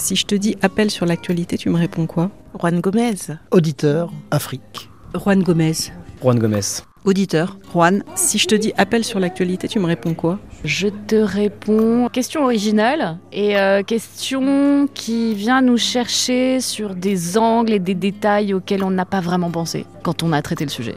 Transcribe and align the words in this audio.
Si 0.00 0.16
je 0.16 0.24
te 0.24 0.34
dis 0.34 0.56
appel 0.62 0.90
sur 0.90 1.04
l'actualité, 1.04 1.58
tu 1.58 1.68
me 1.68 1.76
réponds 1.76 2.06
quoi? 2.06 2.30
Juan 2.58 2.80
Gomez. 2.80 3.16
Auditeur, 3.50 4.10
Afrique. 4.30 4.88
Juan 5.14 5.42
Gomez. 5.42 5.92
Juan 6.22 6.38
Gomez. 6.38 6.80
Auditeur. 7.04 7.58
Juan. 7.70 8.02
Si 8.14 8.38
je 8.38 8.46
te 8.46 8.54
dis 8.54 8.72
appel 8.78 9.04
sur 9.04 9.20
l'actualité, 9.20 9.68
tu 9.68 9.78
me 9.78 9.84
réponds 9.84 10.14
quoi? 10.14 10.38
Je 10.64 10.88
te 10.88 11.16
réponds 11.16 12.08
question 12.08 12.44
originale 12.44 13.18
et 13.30 13.58
euh, 13.58 13.82
question 13.82 14.88
qui 14.94 15.34
vient 15.34 15.60
nous 15.60 15.76
chercher 15.76 16.60
sur 16.60 16.94
des 16.94 17.36
angles 17.36 17.74
et 17.74 17.78
des 17.78 17.94
détails 17.94 18.54
auxquels 18.54 18.82
on 18.82 18.90
n'a 18.90 19.04
pas 19.04 19.20
vraiment 19.20 19.50
pensé 19.50 19.84
quand 20.02 20.22
on 20.22 20.32
a 20.32 20.40
traité 20.40 20.64
le 20.64 20.70
sujet. 20.70 20.96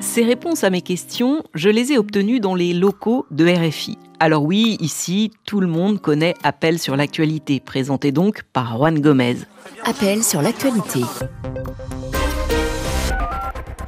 Ces 0.00 0.24
réponses 0.24 0.64
à 0.64 0.70
mes 0.70 0.82
questions, 0.82 1.44
je 1.54 1.68
les 1.68 1.92
ai 1.92 1.98
obtenues 1.98 2.40
dans 2.40 2.56
les 2.56 2.72
locaux 2.72 3.26
de 3.30 3.46
RFI. 3.46 3.96
Alors 4.18 4.44
oui, 4.44 4.78
ici, 4.80 5.30
tout 5.44 5.60
le 5.60 5.66
monde 5.66 6.00
connaît 6.00 6.34
Appel 6.42 6.78
sur 6.78 6.96
l'actualité, 6.96 7.60
présenté 7.60 8.12
donc 8.12 8.44
par 8.52 8.76
Juan 8.76 8.98
Gomez. 8.98 9.36
Appel 9.84 10.22
sur 10.22 10.40
l'actualité. 10.40 11.00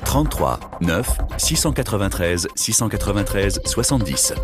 33 0.05 0.61
9 0.83 1.19
693 1.39 2.49
693 2.55 3.61
70. 3.65 4.35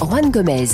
Juan 0.00 0.30
Gomez. 0.30 0.66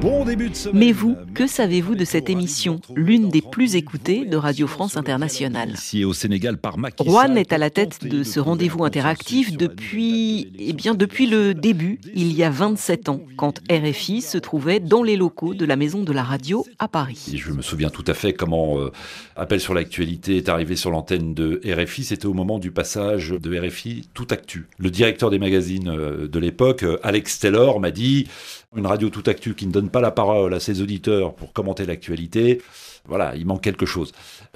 Bon 0.00 0.24
début 0.24 0.48
de 0.48 0.54
semaine. 0.54 0.78
Mais 0.78 0.92
vous, 0.92 1.14
que 1.34 1.46
savez-vous 1.46 1.94
de 1.94 2.06
cette 2.06 2.30
émission, 2.30 2.80
l'une 2.96 3.28
des 3.28 3.42
plus 3.42 3.76
écoutées 3.76 4.24
de 4.24 4.36
Radio 4.38 4.66
France 4.66 4.96
Internationale 4.96 5.72
Ici 5.74 6.06
au 6.06 6.14
Sénégal 6.14 6.56
par 6.56 6.78
Macky 6.78 7.04
Juan 7.04 7.36
est 7.36 7.52
à 7.52 7.58
la 7.58 7.68
tête 7.68 8.06
de 8.06 8.22
ce 8.22 8.40
rendez-vous 8.40 8.84
interactif 8.84 9.52
depuis, 9.58 10.52
eh 10.58 10.72
bien, 10.72 10.94
depuis 10.94 11.26
le 11.26 11.52
début, 11.52 12.00
il 12.14 12.32
y 12.32 12.42
a 12.42 12.48
27 12.48 13.10
ans, 13.10 13.20
quand 13.36 13.60
RFI 13.70 14.22
se 14.22 14.38
trouvait 14.38 14.80
dans 14.80 15.02
les 15.02 15.16
locaux 15.16 15.52
de 15.52 15.66
la 15.66 15.76
Maison 15.76 16.02
de 16.02 16.12
la 16.12 16.22
Radio 16.22 16.64
à 16.78 16.88
Paris. 16.88 17.32
Et 17.34 17.36
Je 17.36 17.52
me 17.52 17.60
souviens 17.60 17.90
tout 17.90 18.04
à 18.06 18.14
fait 18.14 18.32
comment 18.32 18.78
euh, 18.78 18.90
Appel 19.36 19.60
sur 19.60 19.74
l'actualité 19.74 20.38
est 20.38 20.48
arrivé 20.48 20.76
sur 20.76 20.90
l'antenne 20.90 21.34
de 21.34 21.60
RFI. 21.64 22.04
C'était 22.04 22.26
au 22.26 22.34
moment 22.34 22.58
du 22.58 22.70
passage 22.70 23.30
de 23.30 23.58
RFI 23.58 24.08
Tout 24.14 24.26
Actu. 24.30 24.66
Le 24.78 24.90
directeur 24.90 25.28
des 25.28 25.38
magazines 25.38 25.88
euh, 25.88 26.26
de 26.26 26.38
l'époque, 26.38 26.84
euh, 26.84 26.98
Alex 27.02 27.38
Taylor, 27.38 27.80
m'a 27.80 27.90
dit 27.90 28.28
une 28.76 28.86
radio 28.86 29.10
Tout 29.10 29.24
Actu 29.26 29.54
qui 29.54 29.66
ne 29.66 29.72
donne 29.72 29.90
pas 29.90 30.00
la 30.00 30.12
parole 30.12 30.54
à 30.54 30.60
ses 30.60 30.80
auditeurs 30.80 31.34
pour 31.34 31.52
commenter 31.52 31.86
l'actualité. 31.86 32.62
Voilà, 33.04 33.34
il 33.34 33.44
manque 33.44 33.62
quelque 33.62 33.86
chose. 33.86 34.12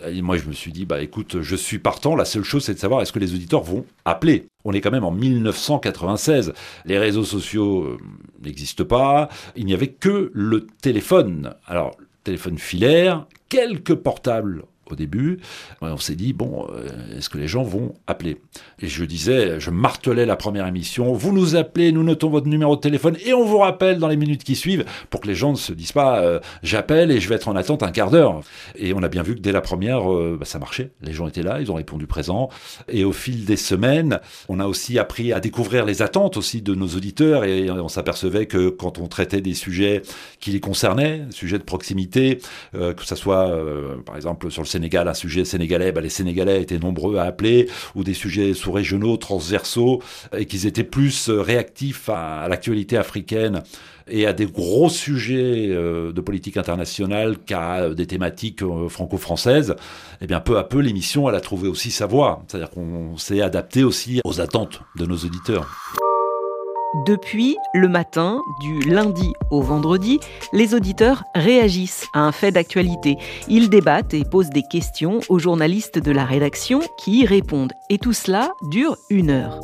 Et 0.07 0.23
moi, 0.23 0.37
je 0.37 0.45
me 0.45 0.53
suis 0.53 0.71
dit, 0.71 0.87
bah 0.87 1.03
écoute, 1.03 1.43
je 1.43 1.57
suis 1.57 1.81
partant. 1.81 2.15
La 2.15 2.25
seule 2.25 2.45
chose, 2.45 2.65
c'est 2.65 2.75
de 2.75 2.79
savoir 2.79 3.03
est-ce 3.03 3.13
que 3.13 3.19
les 3.19 3.35
auditeurs 3.35 3.65
vont 3.65 3.85
appeler. 4.05 4.47
On 4.65 4.73
est 4.73 4.81
quand 4.81 4.93
même 4.93 5.05
en 5.05 5.11
1996. 5.11 6.53
Les 6.85 6.99
réseaux 6.99 7.25
sociaux 7.25 7.83
euh, 7.83 7.99
n'existent 8.41 8.85
pas. 8.85 9.29
Il 9.57 9.67
n'y 9.67 9.75
avait 9.75 9.89
que 9.89 10.31
le 10.33 10.67
téléphone. 10.81 11.55
Alors, 11.67 11.97
téléphone 12.23 12.59
filaire, 12.59 13.27
quelques 13.49 13.97
portables 13.97 14.65
au 14.91 14.97
début. 14.97 15.39
Ouais, 15.83 15.91
On 15.91 15.99
s'est 15.99 16.15
dit, 16.15 16.33
bon, 16.33 16.67
euh, 16.71 16.89
est-ce 17.17 17.29
que 17.29 17.39
les 17.39 17.49
gens 17.49 17.63
vont 17.63 17.95
appeler? 18.07 18.39
Et 18.81 18.89
je 18.89 19.05
disais, 19.05 19.61
je 19.61 19.71
martelais 19.71 20.27
la 20.27 20.37
première 20.37 20.67
émission, 20.67 21.13
vous 21.13 21.33
nous 21.33 21.57
appelez, 21.57 21.93
nous 21.93 22.03
notons 22.03 22.31
votre 22.31 22.47
numéro 22.47 22.77
de 22.77 22.81
téléphone 22.81 23.17
et 23.25 23.33
on 23.35 23.45
vous 23.45 23.59
rappelle 23.59 23.99
dans 23.99 24.09
les 24.09 24.17
minutes 24.17 24.45
qui 24.45 24.57
suivent 24.57 24.85
pour 25.11 25.21
que 25.21 25.29
les 25.29 25.35
gens 25.35 25.53
ne 25.53 25.57
se 25.57 25.73
disent 25.73 25.93
pas, 25.93 26.21
euh, 26.21 26.41
j'appelle 26.63 27.11
et 27.11 27.21
je 27.21 27.29
vais 27.29 27.37
être 27.37 27.49
en 27.49 27.57
attente 27.57 27.83
un 27.83 27.91
quart 27.91 28.11
d'heure. 28.11 28.41
Et 28.77 28.93
on 28.95 29.03
a 29.03 29.09
bien 29.09 29.23
vu 29.23 29.35
que 29.35 29.41
dès 29.41 29.53
la 29.53 29.61
première, 29.61 30.13
euh, 30.13 30.37
bah, 30.39 30.45
ça 30.45 30.59
marchait. 30.59 30.91
Les 31.03 31.13
gens 31.13 31.27
étaient 31.27 31.43
là, 31.43 31.61
ils 31.61 31.71
ont 31.71 31.75
répondu 31.75 32.07
présent. 32.07 32.49
Et 32.89 33.05
au 33.05 33.13
fil 33.13 33.45
des 33.45 33.57
semaines, 33.57 34.21
on 34.49 34.61
a 34.61 34.67
aussi 34.67 34.99
appris 34.99 35.33
à 35.33 35.41
découvrir 35.41 35.85
les 35.85 36.03
attentes 36.03 36.37
aussi 36.37 36.63
de 36.63 36.75
nos 36.75 36.89
auditeurs 36.89 37.45
et 37.45 37.71
on 37.71 37.89
s'apercevait 37.89 38.47
que 38.47 38.69
quand 38.69 38.99
on 38.99 39.07
traitait 39.07 39.41
des 39.41 39.55
sujets 39.55 40.03
qui 40.41 40.51
les 40.51 40.61
concernaient, 40.61 41.23
sujets 41.31 41.59
de 41.59 41.65
proximité, 41.65 42.39
euh, 42.75 42.93
que 42.93 43.05
ça 43.05 43.17
soit 43.17 43.49
euh, 43.49 43.97
par 44.05 44.17
exemple 44.17 44.51
sur 44.51 44.63
le 44.63 44.67
Sénégal, 44.75 45.07
un 45.07 45.15
sujet 45.15 45.45
sénégalais, 45.45 45.93
bah, 45.93 46.01
les 46.01 46.09
Sénégalais 46.09 46.61
étaient 46.61 46.81
nombreux 46.81 47.17
à 47.17 47.23
appeler, 47.23 47.69
ou 47.95 48.03
des 48.03 48.13
sujets 48.13 48.55
sous-régionaux, 48.55 49.17
transversaux, 49.17 50.03
et 50.37 50.47
qu'ils 50.47 50.67
étaient 50.67 50.83
plus 50.83 51.29
euh, 51.29 51.41
réactifs 51.41 52.09
à, 52.09 52.49
l'actualité 52.49 52.97
africaine 52.97 53.63
et 54.09 54.27
à 54.27 54.33
des 54.33 54.47
gros 54.47 54.89
sujets 54.89 55.69
euh, 55.69 56.13
de 56.13 56.21
politique 56.21 56.57
internationale 56.57 57.39
qu'à 57.39 57.83
euh, 57.83 57.95
des 57.95 58.07
thématiques 58.07 58.65
franco-françaises, 58.89 59.77
eh 60.21 60.27
bien 60.27 60.41
peu 60.41 60.59
à 60.59 60.65
peu 60.65 60.81
l'émission 60.81 61.29
a 61.29 61.41
trouvé 61.41 61.69
aussi 61.69 61.93
sa 61.93 62.07
voie, 62.07 62.43
c'est-à-dire 62.49 62.71
qu'on 62.71 63.17
s'est 63.17 63.43
adapté 63.43 63.85
aussi 63.85 64.21
aux 64.25 64.41
attentes 64.41 64.81
de 64.97 65.07
nos 65.07 65.17
auditeurs. 65.17 65.71
Depuis 66.95 67.57
le 67.75 67.89
matin, 67.89 68.41
du 68.61 68.79
lundi 68.79 69.33
au 69.51 69.61
vendredi, 69.63 70.21
les 70.53 70.77
auditeurs 70.77 71.25
réagissent 71.35 72.07
à 72.15 72.21
un 72.21 72.31
fait 72.31 72.53
d'actualité. 72.53 73.17
Ils 73.49 73.69
débattent 73.69 74.15
et 74.15 74.25
posent 74.25 74.51
des 74.51 74.63
questions 74.63 75.19
aux 75.29 75.41
journalistes 75.41 75.99
de 75.99 76.13
la 76.13 76.25
rédaction 76.25 76.81
qui 76.97 77.23
y 77.23 77.27
répondent. 77.27 77.73
Et 77.91 77.99
tout 77.99 78.13
cela 78.13 78.53
dure 78.71 78.97
une 79.11 79.31
heure. 79.31 79.61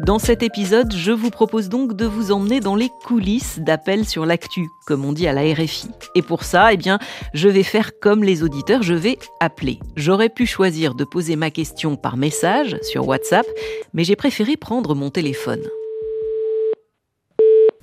Dans 0.00 0.18
cet 0.18 0.42
épisode, 0.42 0.94
je 0.94 1.12
vous 1.12 1.28
propose 1.28 1.68
donc 1.68 1.94
de 1.94 2.06
vous 2.06 2.32
emmener 2.32 2.60
dans 2.60 2.74
les 2.74 2.90
coulisses 3.04 3.58
d'appels 3.58 4.06
sur 4.06 4.24
l'actu, 4.24 4.66
comme 4.86 5.04
on 5.04 5.12
dit 5.12 5.28
à 5.28 5.34
la 5.34 5.42
RFI. 5.42 5.88
Et 6.14 6.22
pour 6.22 6.42
ça, 6.42 6.72
eh 6.72 6.78
bien, 6.78 6.98
je 7.34 7.50
vais 7.50 7.64
faire 7.64 7.98
comme 8.00 8.24
les 8.24 8.42
auditeurs, 8.42 8.82
je 8.82 8.94
vais 8.94 9.18
appeler. 9.40 9.78
J'aurais 9.94 10.30
pu 10.30 10.46
choisir 10.46 10.94
de 10.94 11.04
poser 11.04 11.36
ma 11.36 11.50
question 11.50 11.96
par 11.96 12.16
message 12.16 12.78
sur 12.80 13.06
WhatsApp, 13.06 13.46
mais 13.92 14.04
j'ai 14.04 14.16
préféré 14.16 14.56
prendre 14.56 14.94
mon 14.94 15.10
téléphone. 15.10 15.60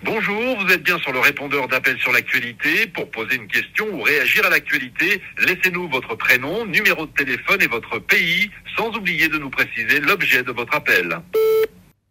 Bonjour, 0.06 0.58
vous 0.60 0.74
êtes 0.74 0.84
bien 0.84 1.00
sur 1.00 1.14
le 1.14 1.20
répondeur 1.20 1.70
d'appel 1.70 1.98
sur 1.98 2.12
l'actualité. 2.12 2.88
Pour 2.88 3.10
poser 3.10 3.36
une 3.36 3.48
question 3.48 3.86
ou 3.94 4.02
réagir 4.02 4.46
à 4.46 4.50
l'actualité, 4.50 5.22
laissez-nous 5.48 5.88
votre 5.88 6.16
prénom, 6.16 6.66
numéro 6.66 7.06
de 7.06 7.12
téléphone 7.12 7.62
et 7.62 7.68
votre 7.68 8.00
pays, 8.00 8.52
sans 8.76 8.94
oublier 8.98 9.30
de 9.30 9.38
nous 9.38 9.50
préciser 9.50 10.02
l'objet 10.02 10.44
de 10.44 10.52
votre 10.52 10.76
appel. 10.76 11.22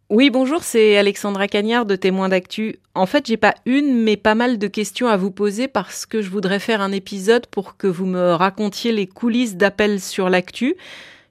Oui, 0.09 0.31
bonjour, 0.31 0.63
c'est 0.63 0.97
Alexandra 0.97 1.47
Cagnard 1.47 1.85
de 1.85 1.95
Témoins 1.95 2.29
d'actu. 2.29 2.77
En 2.95 3.05
fait, 3.05 3.27
j'ai 3.27 3.37
pas 3.37 3.53
une, 3.67 4.03
mais 4.03 4.17
pas 4.17 4.35
mal 4.35 4.57
de 4.57 4.67
questions 4.67 5.07
à 5.07 5.15
vous 5.15 5.31
poser 5.31 5.67
parce 5.67 6.07
que 6.07 6.23
je 6.23 6.31
voudrais 6.31 6.59
faire 6.59 6.81
un 6.81 6.91
épisode 6.91 7.45
pour 7.45 7.77
que 7.77 7.87
vous 7.87 8.07
me 8.07 8.33
racontiez 8.33 8.91
les 8.91 9.05
coulisses 9.05 9.55
d'appels 9.55 10.01
sur 10.01 10.31
l'actu. 10.31 10.75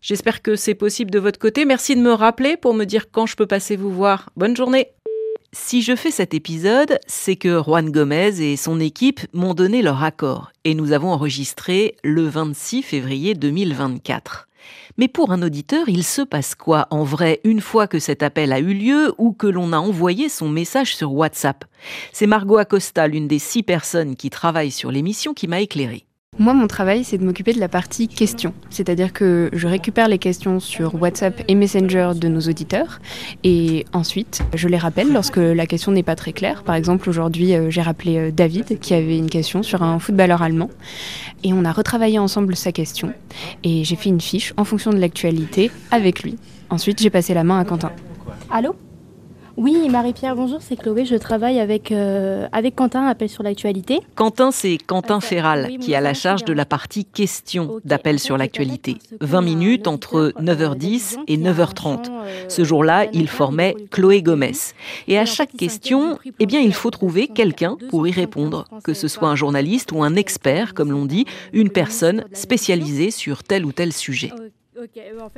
J'espère 0.01 0.43
que 0.43 0.55
c'est 0.55 0.75
possible 0.75 1.11
de 1.11 1.19
votre 1.19 1.41
côté. 1.41 1.65
Merci 1.65 1.97
de 1.97 2.03
me 2.03 2.13
rappeler 2.13 2.57
pour 2.57 2.73
me 2.73 2.85
dire 2.85 3.11
quand 3.11 3.27
je 3.27 3.35
peux 3.35 3.47
passer 3.47 3.77
vous 3.77 3.93
voir. 3.93 4.31
Bonne 4.37 4.57
journée. 4.57 4.89
Si 5.55 5.83
je 5.83 5.95
fais 5.95 6.11
cet 6.11 6.33
épisode, 6.33 6.99
c'est 7.07 7.37
que 7.37 7.63
Juan 7.63 7.91
Gomez 7.91 8.41
et 8.41 8.57
son 8.57 8.81
équipe 8.81 9.21
m'ont 9.35 9.53
donné 9.53 9.83
leur 9.83 10.03
accord 10.03 10.51
et 10.65 10.75
nous 10.75 10.93
avons 10.93 11.11
enregistré 11.13 11.97
le 12.03 12.27
26 12.27 12.83
février 12.83 13.35
2024. 13.35 14.49
Mais 14.97 15.09
pour 15.09 15.31
un 15.31 15.43
auditeur, 15.43 15.91
il 15.91 16.05
se 16.05 16.23
passe 16.23 16.55
quoi 16.55 16.87
en 16.91 17.05
vrai 17.05 17.41
une 17.45 17.61
fois 17.61 17.87
que 17.87 17.99
cet 17.99 18.23
appel 18.23 18.51
a 18.51 18.61
eu 18.61 18.73
lieu 18.73 19.15
ou 19.19 19.33
que 19.33 19.47
l'on 19.47 19.75
a 19.75 19.79
envoyé 19.79 20.31
son 20.31 20.49
message 20.49 20.97
sur 20.97 21.13
WhatsApp? 21.13 21.67
C'est 22.13 22.27
Margot 22.27 22.57
Acosta, 22.57 23.07
l'une 23.07 23.29
des 23.29 23.39
six 23.39 23.63
personnes 23.63 24.17
qui 24.17 24.31
travaillent 24.31 24.71
sur 24.71 24.91
l'émission, 24.91 25.35
qui 25.35 25.49
m'a 25.49 25.61
éclairée. 25.61 26.07
Moi, 26.39 26.55
mon 26.55 26.67
travail, 26.67 27.05
c'est 27.05 27.19
de 27.19 27.25
m'occuper 27.27 27.53
de 27.53 27.61
la 27.61 27.69
partie 27.69 28.09
questions. 28.09 28.55
C'est-à-dire 28.71 29.13
que 29.13 29.51
je 29.53 29.69
récupère 29.69 30.09
les 30.09 30.17
questions 30.17 30.61
sur 30.61 30.95
WhatsApp 30.95 31.43
et 31.47 31.55
Messenger 31.55 32.13
de 32.17 32.27
nos 32.27 32.41
auditeurs. 32.41 33.01
Et 33.45 33.85
ensuite, 33.93 34.41
je 34.55 34.67
les 34.67 34.79
rappelle 34.79 35.13
lorsque 35.13 35.37
la 35.37 35.67
question 35.67 35.93
n'est 35.93 36.03
pas 36.03 36.17
très 36.17 36.33
claire. 36.33 36.63
Par 36.63 36.75
exemple, 36.75 37.11
aujourd'hui, 37.11 37.55
euh, 37.55 37.69
j'ai 37.69 37.83
rappelé 37.83 38.17
euh, 38.17 38.31
David 38.31 38.81
qui 38.81 38.95
avait 38.95 39.19
une 39.19 39.29
question 39.29 39.63
sur 39.63 39.83
un 39.83 39.99
footballeur 39.99 40.41
allemand. 40.41 40.71
Et 41.45 41.53
on 41.53 41.67
a 41.67 41.71
retravaillé 41.71 42.19
ensemble 42.19 42.57
sa 42.57 42.73
question. 42.73 43.13
Et 43.63 43.85
j'ai 43.85 43.97
fait 43.97 44.09
une 44.09 44.23
fiche 44.23 44.55
en 44.57 44.65
fonction 44.65 44.91
de 44.91 44.99
l'actualité 44.99 45.71
avec 45.91 46.23
lui. 46.23 46.39
Ensuite, 46.71 47.03
j'ai 47.03 47.11
passé 47.11 47.35
la 47.35 47.45
main 47.45 47.61
à 47.61 47.65
Quentin. 47.67 47.93
Allô? 48.51 48.75
Oui, 49.59 49.89
Marie-Pierre, 49.91 50.35
bonjour, 50.35 50.61
c'est 50.63 50.77
Chloé. 50.77 51.05
Je 51.05 51.15
travaille 51.15 51.61
avec, 51.61 51.93
euh, 51.93 52.49
avec 52.53 52.75
Quentin, 52.75 53.07
appel 53.07 53.29
sur 53.29 53.43
l'actualité. 53.43 54.01
Quentin, 54.15 54.51
c'est 54.51 54.79
Quentin 54.79 55.21
Ferral 55.21 55.77
qui 55.79 55.95
a 55.95 56.01
la 56.01 56.15
charge 56.15 56.45
de 56.45 56.55
la 56.55 56.65
partie 56.65 57.05
questions 57.05 57.79
d'appel 57.85 58.19
sur 58.19 58.39
l'actualité. 58.39 58.97
20 59.21 59.43
minutes 59.43 59.89
entre 59.89 60.33
9h10 60.41 61.19
et 61.29 61.37
9h30. 61.37 62.11
Ce 62.49 62.65
jour-là, 62.65 63.07
il 63.13 63.29
formait 63.29 63.77
Chloé 63.91 64.23
Gomez. 64.23 64.53
Et 65.07 65.19
à 65.19 65.27
chaque 65.27 65.53
question, 65.53 66.19
eh 66.39 66.47
bien, 66.47 66.61
il 66.61 66.73
faut 66.73 66.91
trouver 66.91 67.29
quelqu'un 67.29 67.77
pour 67.91 68.09
y 68.09 68.11
répondre, 68.11 68.67
que 68.83 68.95
ce 68.95 69.07
soit 69.07 69.29
un 69.29 69.37
journaliste 69.37 69.93
ou 69.93 70.03
un 70.03 70.17
expert, 70.17 70.73
comme 70.73 70.91
l'on 70.91 71.05
dit, 71.05 71.27
une 71.53 71.69
personne 71.69 72.25
spécialisée 72.33 73.11
sur 73.11 73.43
tel 73.43 73.67
ou 73.67 73.73
tel 73.73 73.93
sujet. 73.93 74.31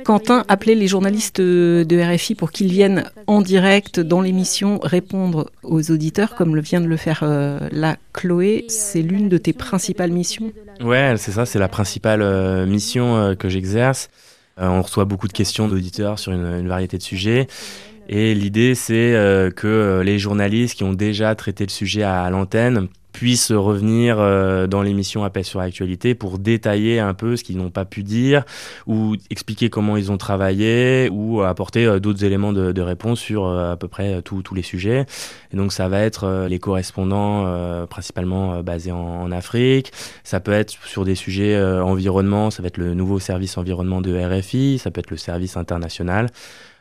Quentin 0.03 0.43
appelait 0.47 0.75
les 0.75 0.87
journalistes 0.87 1.41
de 1.41 2.13
RFI 2.15 2.35
pour 2.35 2.51
qu'ils 2.51 2.71
viennent 2.71 3.09
en 3.27 3.41
direct 3.41 3.99
dans 3.99 4.21
l'émission 4.21 4.79
répondre 4.81 5.49
aux 5.63 5.91
auditeurs, 5.91 6.35
comme 6.35 6.55
le 6.55 6.61
vient 6.61 6.81
de 6.81 6.87
le 6.87 6.97
faire 6.97 7.21
euh, 7.23 7.59
là 7.71 7.97
Chloé. 8.13 8.65
C'est 8.67 9.01
l'une 9.01 9.29
de 9.29 9.37
tes 9.37 9.53
principales 9.53 10.11
missions 10.11 10.51
Ouais, 10.81 11.15
c'est 11.17 11.31
ça, 11.31 11.45
c'est 11.45 11.59
la 11.59 11.67
principale 11.67 12.21
euh, 12.21 12.65
mission 12.65 13.15
euh, 13.15 13.35
que 13.35 13.49
j'exerce. 13.49 14.09
Euh, 14.59 14.67
on 14.67 14.81
reçoit 14.81 15.05
beaucoup 15.05 15.27
de 15.27 15.33
questions 15.33 15.67
d'auditeurs 15.67 16.19
sur 16.19 16.31
une, 16.31 16.45
une 16.45 16.67
variété 16.67 16.97
de 16.97 17.03
sujets. 17.03 17.47
Et 18.07 18.35
l'idée, 18.35 18.75
c'est 18.75 19.15
euh, 19.15 19.51
que 19.51 20.01
les 20.03 20.19
journalistes 20.19 20.77
qui 20.77 20.83
ont 20.83 20.93
déjà 20.93 21.33
traité 21.35 21.65
le 21.65 21.71
sujet 21.71 22.03
à 22.03 22.29
l'antenne 22.29 22.87
puissent 23.15 23.53
revenir 23.53 24.17
euh, 24.19 24.67
dans 24.67 24.81
l'émission 24.81 25.23
Appel 25.23 25.45
sur 25.45 25.61
l'actualité 25.61 26.15
pour 26.15 26.37
détailler 26.37 26.99
un 26.99 27.13
peu 27.13 27.37
ce 27.37 27.45
qu'ils 27.45 27.55
n'ont 27.55 27.69
pas 27.69 27.85
pu 27.85 28.03
dire 28.03 28.43
ou 28.87 29.15
expliquer 29.29 29.69
comment 29.69 29.95
ils 29.95 30.11
ont 30.11 30.17
travaillé 30.17 31.07
ou 31.09 31.41
apporter 31.41 31.85
euh, 31.85 31.99
d'autres 32.01 32.25
éléments 32.25 32.51
de, 32.51 32.73
de, 32.73 32.81
réponse 32.81 33.21
sur 33.21 33.45
euh, 33.45 33.71
à 33.71 33.77
peu 33.77 33.87
près 33.87 34.21
tous 34.21 34.43
les 34.53 34.63
sujets. 34.63 35.05
Et 35.53 35.55
donc 35.55 35.71
ça 35.71 35.87
va 35.87 36.01
être 36.01 36.47
les 36.49 36.59
correspondants 36.59 37.85
principalement 37.87 38.61
basés 38.61 38.91
en, 38.91 38.97
en, 38.97 39.31
Afrique. 39.31 39.93
Ça 40.25 40.41
peut 40.41 40.51
être 40.51 40.71
sur 40.85 41.05
des 41.05 41.15
sujets 41.15 41.57
environnement, 41.61 42.51
ça 42.51 42.61
va 42.61 42.67
être 42.67 42.77
le 42.77 42.93
nouveau 42.95 43.19
service 43.19 43.57
environnement 43.57 44.01
de 44.01 44.13
RFI, 44.13 44.77
ça 44.77 44.91
peut 44.91 44.99
être 44.99 45.11
le 45.11 45.17
service 45.17 45.55
international. 45.55 46.27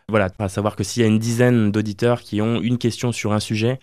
Voilà, 0.08 0.28
à 0.38 0.48
savoir 0.48 0.76
que 0.76 0.84
s'il 0.84 1.02
y 1.02 1.04
a 1.04 1.08
une 1.08 1.19
dizaine 1.19 1.72
d'auditeurs 1.72 2.20
qui 2.20 2.42
ont 2.42 2.60
une 2.60 2.76
question 2.76 3.10
sur 3.10 3.32
un 3.32 3.40
sujet, 3.40 3.78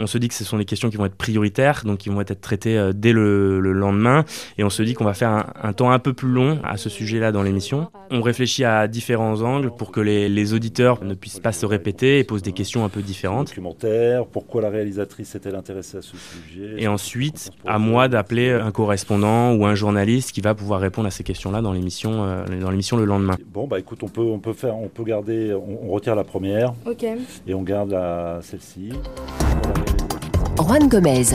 on 0.00 0.06
se 0.06 0.18
dit 0.18 0.28
que 0.28 0.34
ce 0.34 0.44
sont 0.44 0.58
des 0.58 0.64
questions 0.64 0.90
qui 0.90 0.96
vont 0.96 1.06
être 1.06 1.16
prioritaires, 1.16 1.82
donc 1.84 1.98
qui 1.98 2.08
vont 2.08 2.20
être 2.20 2.40
traitées 2.40 2.76
euh, 2.76 2.92
dès 2.94 3.12
le, 3.12 3.60
lendemain. 3.60 4.24
Et 4.58 4.64
on 4.64 4.70
se 4.70 4.82
dit 4.82 4.94
qu'on 4.94 5.04
va 5.04 5.14
faire 5.14 5.52
un, 5.62 5.72
temps 5.72 5.90
un 5.90 5.98
peu 5.98 6.12
plus 6.12 6.28
long 6.28 6.60
à 6.64 6.76
ce 6.76 6.88
sujet-là 6.88 7.32
dans 7.32 7.42
l'émission. 7.42 7.88
On 8.10 8.22
réfléchit 8.22 8.64
à 8.64 8.88
différents 8.88 9.42
angles 9.42 9.70
pour 9.76 9.90
que 9.90 10.00
les, 10.00 10.54
auditeurs 10.54 11.02
ne 11.02 11.14
puissent 11.14 11.40
pas 11.40 11.52
se 11.52 11.66
répéter 11.66 12.18
et 12.18 12.24
posent 12.24 12.42
des 12.42 12.52
questions 12.52 12.84
un 12.84 12.88
peu 12.88 13.02
différentes. 13.02 13.48
Documentaire, 13.48 14.26
pourquoi 14.26 14.62
la 14.62 14.70
réalisatrice 14.70 15.34
est-elle 15.34 15.56
intéressée 15.56 15.98
à 15.98 16.02
ce 16.02 16.16
sujet? 16.16 16.74
Et 16.78 16.86
ensuite, 16.86 17.50
à 17.66 17.78
moi 17.78 18.08
d'appeler 18.08 18.52
un 18.52 18.70
correspondant 18.70 19.54
ou 19.54 19.66
un 19.66 19.74
journaliste 19.74 20.32
qui 20.32 20.40
va 20.40 20.54
pouvoir 20.54 20.80
répondre 20.80 21.08
à 21.08 21.10
ces 21.10 21.24
questions-là 21.24 21.62
dans 21.62 21.72
l'émission, 21.72 22.24
euh, 22.24 22.44
dans 22.60 22.70
l'émission 22.70 22.96
le 22.96 23.04
lendemain. 23.04 23.36
Bon, 23.52 23.66
bah 23.66 23.78
écoute, 23.78 24.02
on 24.02 24.08
peut, 24.08 24.22
on 24.22 24.38
peut 24.38 24.52
faire, 24.52 24.76
on 24.76 24.88
peut 24.88 25.04
garder, 25.04 25.52
on, 25.54 25.90
retire 25.90 26.14
la 26.14 26.24
première. 26.24 26.74
Ok. 26.86 27.04
Et 27.46 27.54
on 27.54 27.62
garde 27.62 27.96
celle-ci. 28.42 28.92
Juan 30.56 30.88
Gomez. 30.88 31.34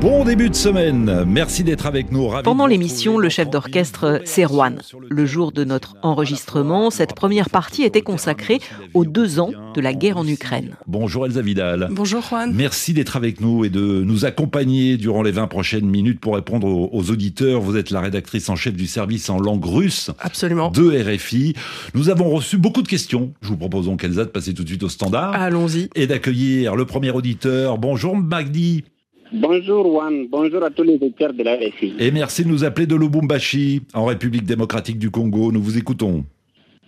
Bon 0.00 0.24
début 0.24 0.48
de 0.48 0.54
semaine, 0.54 1.24
merci 1.26 1.62
d'être 1.62 1.84
avec 1.84 2.10
nous. 2.10 2.30
Pendant 2.42 2.66
l'émission, 2.66 3.18
le 3.18 3.28
chef 3.28 3.50
d'orchestre, 3.50 4.22
c'est 4.24 4.44
Juan. 4.44 4.80
Le 5.10 5.26
jour 5.26 5.52
de 5.52 5.62
notre 5.62 5.94
enregistrement, 6.00 6.88
cette 6.90 7.14
première 7.14 7.50
partie 7.50 7.82
était 7.82 8.00
consacrée 8.00 8.60
aux 8.94 9.04
deux 9.04 9.40
ans 9.40 9.50
de 9.74 9.80
la 9.82 9.92
guerre 9.92 10.16
en 10.16 10.26
Ukraine. 10.26 10.76
Bonjour 10.86 11.26
Elsa 11.26 11.42
Vidal. 11.42 11.88
Bonjour 11.90 12.22
Juan. 12.22 12.50
Merci 12.54 12.94
d'être 12.94 13.14
avec 13.14 13.42
nous 13.42 13.66
et 13.66 13.68
de 13.68 14.02
nous 14.02 14.24
accompagner 14.24 14.96
durant 14.96 15.20
les 15.20 15.32
20 15.32 15.48
prochaines 15.48 15.86
minutes 15.86 16.18
pour 16.18 16.34
répondre 16.34 16.66
aux, 16.66 17.10
auditeurs. 17.10 17.60
Vous 17.60 17.76
êtes 17.76 17.90
la 17.90 18.00
rédactrice 18.00 18.48
en 18.48 18.56
chef 18.56 18.72
du 18.72 18.86
service 18.86 19.28
en 19.28 19.38
langue 19.38 19.66
russe 19.66 20.10
Absolument. 20.18 20.70
de 20.70 21.14
RFI. 21.14 21.52
Nous 21.92 22.08
avons 22.08 22.30
reçu 22.30 22.56
beaucoup 22.56 22.80
de 22.80 22.88
questions. 22.88 23.34
Je 23.42 23.48
vous 23.48 23.58
propose 23.58 23.84
donc 23.84 24.02
Elsa 24.02 24.24
de 24.24 24.30
passer 24.30 24.54
tout 24.54 24.62
de 24.64 24.68
suite 24.68 24.82
au 24.82 24.88
standard. 24.88 25.34
Allons-y. 25.34 25.90
Et 25.94 26.06
d'accueillir 26.06 26.74
le 26.74 26.86
premier 26.86 27.10
auditeur. 27.10 27.76
Bonjour 27.76 28.16
Magdi. 28.16 28.84
Bonjour 29.32 29.86
Juan, 29.86 30.26
bonjour 30.26 30.64
à 30.64 30.70
tous 30.70 30.82
les 30.82 30.94
auditeurs 30.94 31.32
de 31.32 31.44
la 31.44 31.54
RFI. 31.54 31.94
Et 32.00 32.10
merci 32.10 32.42
de 32.42 32.48
nous 32.48 32.64
appeler 32.64 32.86
de 32.86 32.96
Lubumbashi, 32.96 33.82
en 33.94 34.06
République 34.06 34.42
démocratique 34.44 34.98
du 34.98 35.10
Congo. 35.10 35.52
Nous 35.52 35.62
vous 35.62 35.78
écoutons. 35.78 36.24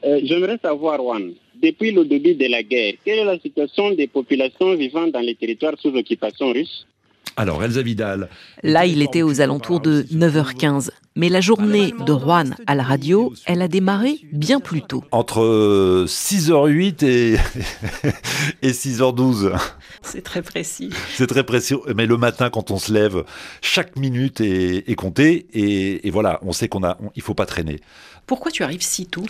Euh, 0.04 0.20
j'aimerais 0.24 0.58
savoir, 0.60 0.98
Juan, 0.98 1.34
depuis 1.62 1.92
le 1.92 2.04
début 2.04 2.34
de 2.34 2.46
la 2.46 2.64
guerre, 2.64 2.94
quelle 3.04 3.20
est 3.20 3.24
la 3.24 3.38
situation 3.38 3.92
des 3.92 4.08
populations 4.08 4.74
vivant 4.74 5.06
dans 5.06 5.20
les 5.20 5.36
territoires 5.36 5.74
sous 5.78 5.94
occupation 5.96 6.52
russe? 6.52 6.84
Alors, 7.36 7.62
Elsa 7.64 7.82
Vidal. 7.82 8.28
Là, 8.62 8.86
il 8.86 9.02
était 9.02 9.22
aux 9.22 9.40
alentours 9.40 9.80
de 9.80 10.02
9h15. 10.12 10.90
Mais 11.14 11.28
la 11.28 11.40
journée 11.40 11.92
de 12.06 12.12
Juan 12.14 12.56
à 12.66 12.74
la 12.74 12.82
radio, 12.82 13.34
elle 13.44 13.60
a 13.60 13.68
démarré 13.68 14.20
bien 14.32 14.60
plus 14.60 14.80
tôt. 14.80 15.04
Entre 15.10 16.04
6h08 16.06 17.04
et, 17.04 17.36
et 18.62 18.72
6h12. 18.72 19.52
C'est 20.02 20.22
très 20.22 20.42
précis. 20.42 20.90
C'est 21.14 21.26
très 21.26 21.44
précis. 21.44 21.76
Mais 21.94 22.06
le 22.06 22.16
matin, 22.16 22.48
quand 22.48 22.70
on 22.70 22.78
se 22.78 22.92
lève, 22.92 23.24
chaque 23.60 23.96
minute 23.96 24.40
est, 24.40 24.94
comptée. 24.94 25.46
Et, 25.52 26.10
voilà, 26.10 26.38
on 26.42 26.52
sait 26.52 26.68
qu'on 26.68 26.82
a, 26.82 26.98
il 27.14 27.22
faut 27.22 27.34
pas 27.34 27.46
traîner. 27.46 27.80
Pourquoi 28.26 28.50
tu 28.50 28.62
arrives 28.62 28.82
si 28.82 29.06
tôt? 29.06 29.24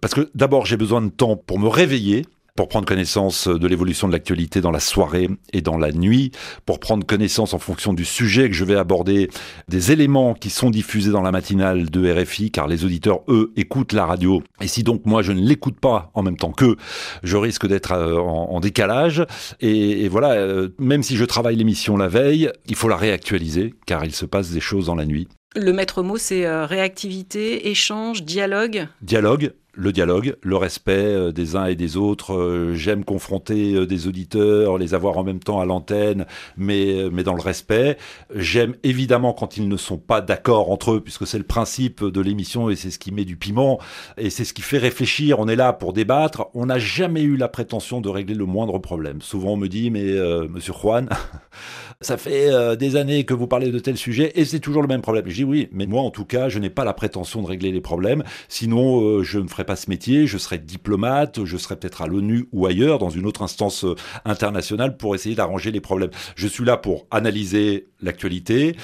Parce 0.00 0.12
que 0.12 0.30
d'abord, 0.34 0.66
j'ai 0.66 0.76
besoin 0.76 1.00
de 1.00 1.10
temps 1.10 1.36
pour 1.36 1.58
me 1.58 1.68
réveiller 1.68 2.26
pour 2.56 2.68
prendre 2.68 2.86
connaissance 2.86 3.48
de 3.48 3.66
l'évolution 3.66 4.06
de 4.06 4.12
l'actualité 4.12 4.60
dans 4.60 4.70
la 4.70 4.78
soirée 4.78 5.28
et 5.52 5.60
dans 5.60 5.76
la 5.76 5.90
nuit, 5.90 6.30
pour 6.66 6.78
prendre 6.78 7.04
connaissance 7.04 7.52
en 7.52 7.58
fonction 7.58 7.92
du 7.92 8.04
sujet 8.04 8.48
que 8.48 8.54
je 8.54 8.64
vais 8.64 8.76
aborder, 8.76 9.28
des 9.68 9.90
éléments 9.90 10.34
qui 10.34 10.50
sont 10.50 10.70
diffusés 10.70 11.10
dans 11.10 11.22
la 11.22 11.32
matinale 11.32 11.90
de 11.90 12.12
RFI, 12.12 12.52
car 12.52 12.68
les 12.68 12.84
auditeurs, 12.84 13.22
eux, 13.28 13.52
écoutent 13.56 13.92
la 13.92 14.06
radio. 14.06 14.42
Et 14.60 14.68
si 14.68 14.84
donc 14.84 15.04
moi 15.04 15.22
je 15.22 15.32
ne 15.32 15.40
l'écoute 15.40 15.80
pas 15.80 16.12
en 16.14 16.22
même 16.22 16.36
temps 16.36 16.52
qu'eux, 16.52 16.76
je 17.24 17.36
risque 17.36 17.66
d'être 17.66 17.92
euh, 17.92 18.18
en, 18.18 18.60
décalage. 18.60 19.26
Et, 19.60 20.08
voilà, 20.08 20.32
euh, 20.32 20.68
même 20.78 21.02
si 21.02 21.16
je 21.16 21.24
travaille 21.24 21.56
l'émission 21.56 21.96
la 21.96 22.08
veille, 22.08 22.50
il 22.66 22.76
faut 22.76 22.88
la 22.88 22.96
réactualiser, 22.96 23.74
car 23.84 24.04
il 24.04 24.14
se 24.14 24.26
passe 24.26 24.50
des 24.50 24.60
choses 24.60 24.86
dans 24.86 24.94
la 24.94 25.06
nuit. 25.06 25.26
Le 25.56 25.72
maître 25.72 26.02
mot, 26.02 26.16
c'est 26.16 26.46
euh, 26.46 26.66
réactivité, 26.66 27.68
échange, 27.68 28.22
dialogue. 28.24 28.88
Dialogue, 29.02 29.52
le 29.76 29.92
dialogue, 29.92 30.36
le 30.42 30.56
respect 30.56 30.92
euh, 30.92 31.32
des 31.32 31.56
uns 31.56 31.66
et 31.66 31.74
des 31.74 31.96
autres. 31.96 32.34
Euh, 32.34 32.74
j'aime 32.74 33.04
confronter 33.04 33.74
euh, 33.74 33.86
des 33.86 34.06
auditeurs, 34.06 34.78
les 34.78 34.94
avoir 34.94 35.18
en 35.18 35.24
même 35.24 35.40
temps 35.40 35.60
à 35.60 35.64
l'antenne, 35.64 36.26
mais, 36.56 37.08
mais 37.12 37.22
dans 37.22 37.34
le 37.34 37.40
respect. 37.40 37.96
J'aime 38.34 38.74
évidemment 38.82 39.32
quand 39.32 39.56
ils 39.56 39.68
ne 39.68 39.76
sont 39.76 39.98
pas 39.98 40.20
d'accord 40.20 40.70
entre 40.70 40.92
eux, 40.92 41.00
puisque 41.00 41.26
c'est 41.26 41.38
le 41.38 41.44
principe 41.44 42.04
de 42.04 42.20
l'émission 42.20 42.70
et 42.70 42.76
c'est 42.76 42.90
ce 42.90 42.98
qui 42.98 43.12
met 43.12 43.24
du 43.24 43.36
piment 43.36 43.78
et 44.16 44.30
c'est 44.30 44.44
ce 44.44 44.54
qui 44.54 44.62
fait 44.62 44.78
réfléchir. 44.78 45.38
On 45.38 45.48
est 45.48 45.56
là 45.56 45.72
pour 45.72 45.92
débattre. 45.92 46.46
On 46.54 46.66
n'a 46.66 46.78
jamais 46.78 47.22
eu 47.22 47.36
la 47.36 47.48
prétention 47.48 48.00
de 48.00 48.08
régler 48.08 48.34
le 48.34 48.46
moindre 48.46 48.78
problème. 48.78 49.20
Souvent 49.20 49.50
on 49.50 49.56
me 49.56 49.68
dit, 49.68 49.90
mais 49.90 50.04
monsieur 50.48 50.72
Juan, 50.72 51.08
ça 52.00 52.16
fait 52.16 52.76
des 52.76 52.96
années 52.96 53.24
que 53.24 53.34
vous 53.34 53.46
parlez 53.46 53.70
de 53.70 53.78
tel 53.78 53.96
sujet 53.96 54.32
et 54.34 54.44
c'est 54.44 54.60
toujours 54.60 54.82
le 54.82 54.88
même 54.88 55.02
problème. 55.02 55.24
Je 55.28 55.34
dis 55.34 55.44
oui, 55.44 55.68
mais 55.72 55.86
moi 55.86 56.02
en 56.02 56.10
tout 56.10 56.24
cas, 56.24 56.48
je 56.48 56.58
n'ai 56.58 56.70
pas 56.70 56.84
la 56.84 56.94
prétention 56.94 57.42
de 57.42 57.46
régler 57.46 57.72
les 57.72 57.80
problèmes. 57.80 58.22
Sinon, 58.48 59.22
je 59.22 59.38
ne 59.38 59.48
ferai 59.48 59.63
pas 59.64 59.76
ce 59.76 59.90
métier, 59.90 60.26
je 60.26 60.38
serais 60.38 60.58
diplomate, 60.58 61.44
je 61.44 61.56
serais 61.56 61.76
peut-être 61.76 62.02
à 62.02 62.06
l'ONU 62.06 62.46
ou 62.52 62.66
ailleurs, 62.66 62.98
dans 62.98 63.10
une 63.10 63.26
autre 63.26 63.42
instance 63.42 63.84
euh, 63.84 63.94
internationale, 64.24 64.96
pour 64.96 65.14
essayer 65.14 65.34
d'arranger 65.34 65.70
les 65.70 65.80
problèmes. 65.80 66.10
Je 66.36 66.46
suis 66.46 66.64
là 66.64 66.76
pour 66.76 67.06
analyser 67.10 67.88
l'actualité, 68.00 68.76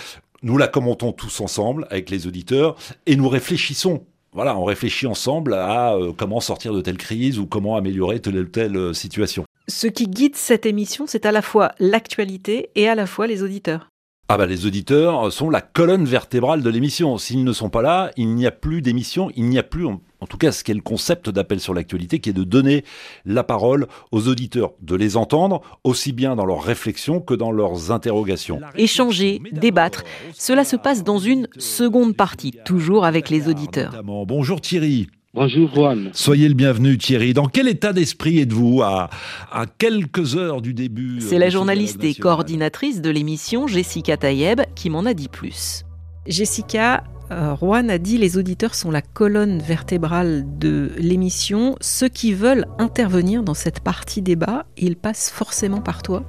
nous 0.43 0.57
la 0.57 0.69
commentons 0.69 1.13
tous 1.13 1.41
ensemble 1.41 1.87
avec 1.91 2.11
les 2.11 2.27
auditeurs 2.27 2.77
et 3.07 3.17
nous 3.17 3.29
réfléchissons 3.29 4.05
voilà, 4.33 4.57
on 4.57 4.65
réfléchit 4.65 5.09
ensemble 5.09 5.55
à 5.55 5.95
euh, 5.95 6.13
comment 6.17 6.39
sortir 6.39 6.73
de 6.73 6.81
telle 6.81 6.99
crise 6.99 7.41
ou 7.41 7.47
comment 7.47 7.77
améliorer 7.77 8.21
telle 8.21 8.39
ou 8.39 8.45
telle 8.45 8.77
euh, 8.77 8.93
situation. 8.93 9.45
Ce 9.67 9.89
qui 9.89 10.07
guide 10.07 10.37
cette 10.37 10.67
émission, 10.67 11.07
c'est 11.09 11.27
à 11.27 11.33
la 11.33 11.43
fois 11.43 11.73
l'actualité 11.81 12.71
et 12.77 12.89
à 12.89 12.95
la 12.95 13.07
fois 13.07 13.27
les 13.27 13.43
auditeurs. 13.43 13.89
Ah 14.33 14.37
bah 14.37 14.47
les 14.47 14.65
auditeurs 14.65 15.33
sont 15.33 15.51
la 15.51 15.61
colonne 15.61 16.05
vertébrale 16.05 16.63
de 16.63 16.71
l'émission. 16.71 17.19
S'ils 17.19 17.43
ne 17.43 17.53
sont 17.53 17.69
pas 17.69 17.83
là, 17.83 18.13
il 18.17 18.37
n'y 18.37 18.47
a 18.47 18.53
plus 18.53 18.81
d'émission, 18.81 19.29
il 19.35 19.47
n'y 19.47 19.59
a 19.59 19.65
plus, 19.65 19.85
en, 19.87 19.99
tout 20.29 20.37
cas 20.37 20.53
ce 20.53 20.63
qu'est 20.63 20.73
le 20.73 20.83
concept 20.83 21.29
d'appel 21.31 21.59
sur 21.59 21.75
l'actualité, 21.75 22.21
qui 22.21 22.31
est 22.31 22.33
de 22.33 22.45
donner 22.45 22.85
la 23.25 23.43
parole 23.43 23.89
aux 24.13 24.29
auditeurs, 24.29 24.75
de 24.83 24.95
les 24.95 25.17
entendre 25.17 25.63
aussi 25.83 26.13
bien 26.13 26.37
dans 26.37 26.47
leurs 26.47 26.63
réflexions 26.63 27.21
que 27.21 27.35
dans 27.35 27.51
leurs 27.51 27.91
interrogations. 27.91 28.61
Échanger, 28.77 29.43
débattre, 29.51 30.05
cela 30.33 30.65
se 30.65 30.77
passe 30.77 31.03
dans 31.03 31.19
une 31.19 31.49
seconde 31.59 32.15
partie, 32.15 32.53
toujours 32.65 33.07
avec 33.07 33.31
les 33.31 33.49
auditeurs. 33.49 34.01
Bonjour 34.05 34.61
Thierry. 34.61 35.09
Bonjour 35.33 35.73
Juan. 35.73 36.11
Soyez 36.13 36.49
le 36.49 36.55
bienvenu 36.55 36.99
Thierry. 36.99 37.35
Dans 37.35 37.47
quel 37.47 37.69
état 37.69 37.93
d'esprit 37.93 38.41
êtes-vous 38.41 38.83
à, 38.83 39.09
à 39.53 39.67
quelques 39.67 40.35
heures 40.35 40.61
du 40.61 40.75
début 40.75 41.21
C'est 41.21 41.39
la 41.39 41.51
journaliste 41.51 42.03
et 42.03 42.15
coordinatrice 42.15 43.01
de 43.01 43.11
l'émission 43.11 43.69
Jessica 43.69 44.17
Tayeb 44.17 44.63
qui 44.75 44.91
m'en 44.91 45.07
a 45.07 45.15
dit 45.15 45.29
plus. 45.29 45.85
Jessica, 46.27 47.05
euh, 47.31 47.55
Juan 47.55 47.91
a 47.91 47.99
dit 47.99 48.19
les 48.19 48.39
auditeurs 48.39 48.75
sont 48.75 48.91
la 48.91 49.03
colonne 49.03 49.61
vertébrale 49.61 50.45
de 50.59 50.91
l'émission. 50.99 51.77
Ceux 51.81 52.09
qui 52.09 52.33
veulent 52.33 52.67
intervenir 52.81 53.45
dans 53.45 53.55
cette 53.55 53.79
partie 53.79 54.23
débat, 54.23 54.67
ils 54.77 54.97
passent 54.97 55.31
forcément 55.31 55.81
par 55.81 56.03
toi 56.03 56.25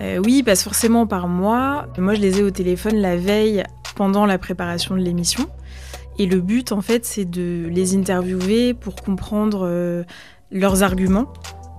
euh, 0.00 0.18
Oui, 0.24 0.38
ils 0.38 0.42
passent 0.42 0.64
forcément 0.64 1.06
par 1.06 1.28
moi. 1.28 1.86
Moi, 1.96 2.14
je 2.14 2.20
les 2.20 2.40
ai 2.40 2.42
au 2.42 2.50
téléphone 2.50 2.96
la 2.96 3.16
veille 3.16 3.62
pendant 3.94 4.26
la 4.26 4.38
préparation 4.38 4.96
de 4.96 5.00
l'émission. 5.00 5.48
Et 6.18 6.26
le 6.26 6.40
but, 6.40 6.72
en 6.72 6.80
fait, 6.80 7.04
c'est 7.04 7.24
de 7.24 7.66
les 7.70 7.94
interviewer 7.94 8.72
pour 8.72 8.96
comprendre 8.96 9.66
euh, 9.66 10.02
leurs 10.50 10.82
arguments, 10.82 11.26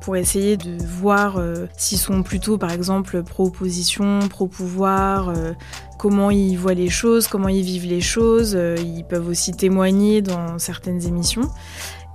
pour 0.01 0.15
essayer 0.15 0.58
de 0.58 0.77
voir 0.84 1.38
euh, 1.38 1.65
s'ils 1.75 1.98
sont 1.98 2.22
plutôt, 2.22 2.58
par 2.60 2.72
exemple, 2.72 3.24
pro-opposition, 3.24 4.20
pro-pouvoir, 4.29 5.29
euh, 5.29 5.53
comment 5.98 6.29
ils 6.29 6.56
voient 6.56 6.75
les 6.75 6.89
choses, 6.89 7.27
comment 7.27 7.48
ils 7.48 7.63
vivent 7.63 7.88
les 7.88 8.01
choses. 8.01 8.58
ils 8.77 9.03
peuvent 9.03 9.27
aussi 9.27 9.53
témoigner 9.53 10.22
dans 10.22 10.60
certaines 10.60 11.03
émissions. 11.06 11.50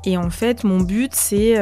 Et 0.04 0.16
en 0.16 0.30
fait, 0.30 0.62
mon 0.62 0.80
but, 0.80 1.14
c'est 1.14 1.56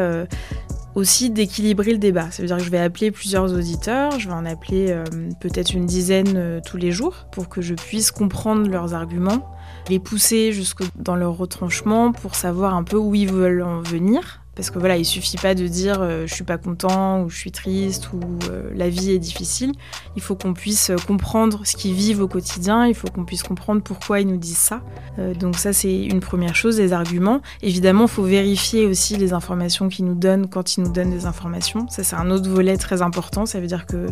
aussi 0.94 1.30
d'équilibrer 1.30 1.92
le 1.92 1.98
débat. 1.98 2.30
Ça 2.30 2.42
veut 2.42 2.48
dire 2.48 2.56
que 2.58 2.62
je 2.62 2.70
vais 2.70 2.78
appeler 2.78 3.10
plusieurs 3.10 3.52
auditeurs, 3.54 4.18
je 4.18 4.28
vais 4.28 4.34
en 4.34 4.44
appeler 4.46 4.94
peut-être 5.40 5.72
une 5.74 5.86
dizaine 5.86 6.60
tous 6.66 6.76
les 6.76 6.90
jours 6.90 7.26
pour 7.30 7.48
que 7.48 7.60
je 7.60 7.74
puisse 7.74 8.10
comprendre 8.10 8.68
leurs 8.68 8.94
arguments 8.94 9.46
les 9.88 9.98
pousser 9.98 10.52
jusque 10.52 10.82
dans 10.96 11.16
leur 11.16 11.36
retranchement 11.36 12.12
pour 12.12 12.34
savoir 12.34 12.74
un 12.74 12.84
peu 12.84 12.96
où 12.96 13.14
ils 13.14 13.30
veulent 13.30 13.62
en 13.62 13.80
venir. 13.80 14.40
Parce 14.60 14.70
que 14.70 14.78
voilà, 14.78 14.98
il 14.98 15.06
suffit 15.06 15.38
pas 15.38 15.54
de 15.54 15.66
dire 15.66 16.02
euh, 16.02 16.26
je 16.26 16.34
suis 16.34 16.44
pas 16.44 16.58
content 16.58 17.22
ou 17.22 17.30
je 17.30 17.36
suis 17.36 17.50
triste 17.50 18.12
ou 18.12 18.20
euh, 18.50 18.70
la 18.74 18.90
vie 18.90 19.12
est 19.12 19.18
difficile. 19.18 19.72
Il 20.16 20.22
faut 20.22 20.34
qu'on 20.34 20.52
puisse 20.52 20.90
comprendre 21.06 21.62
ce 21.64 21.76
qu'ils 21.76 21.94
vivent 21.94 22.20
au 22.20 22.28
quotidien. 22.28 22.86
Il 22.86 22.94
faut 22.94 23.08
qu'on 23.08 23.24
puisse 23.24 23.42
comprendre 23.42 23.80
pourquoi 23.80 24.20
ils 24.20 24.26
nous 24.26 24.36
disent 24.36 24.58
ça. 24.58 24.82
Euh, 25.18 25.34
donc 25.34 25.56
ça 25.56 25.72
c'est 25.72 26.04
une 26.04 26.20
première 26.20 26.56
chose, 26.56 26.78
les 26.78 26.92
arguments. 26.92 27.40
Évidemment, 27.62 28.04
il 28.04 28.10
faut 28.10 28.22
vérifier 28.22 28.84
aussi 28.84 29.16
les 29.16 29.32
informations 29.32 29.88
qu'ils 29.88 30.04
nous 30.04 30.14
donnent 30.14 30.48
quand 30.48 30.76
ils 30.76 30.82
nous 30.82 30.92
donnent 30.92 31.10
des 31.10 31.24
informations. 31.24 31.88
Ça 31.88 32.02
c'est 32.02 32.16
un 32.16 32.30
autre 32.30 32.50
volet 32.50 32.76
très 32.76 33.02
important. 33.02 33.46
Ça 33.46 33.60
veut 33.60 33.68
dire 33.68 33.86
que 33.86 34.08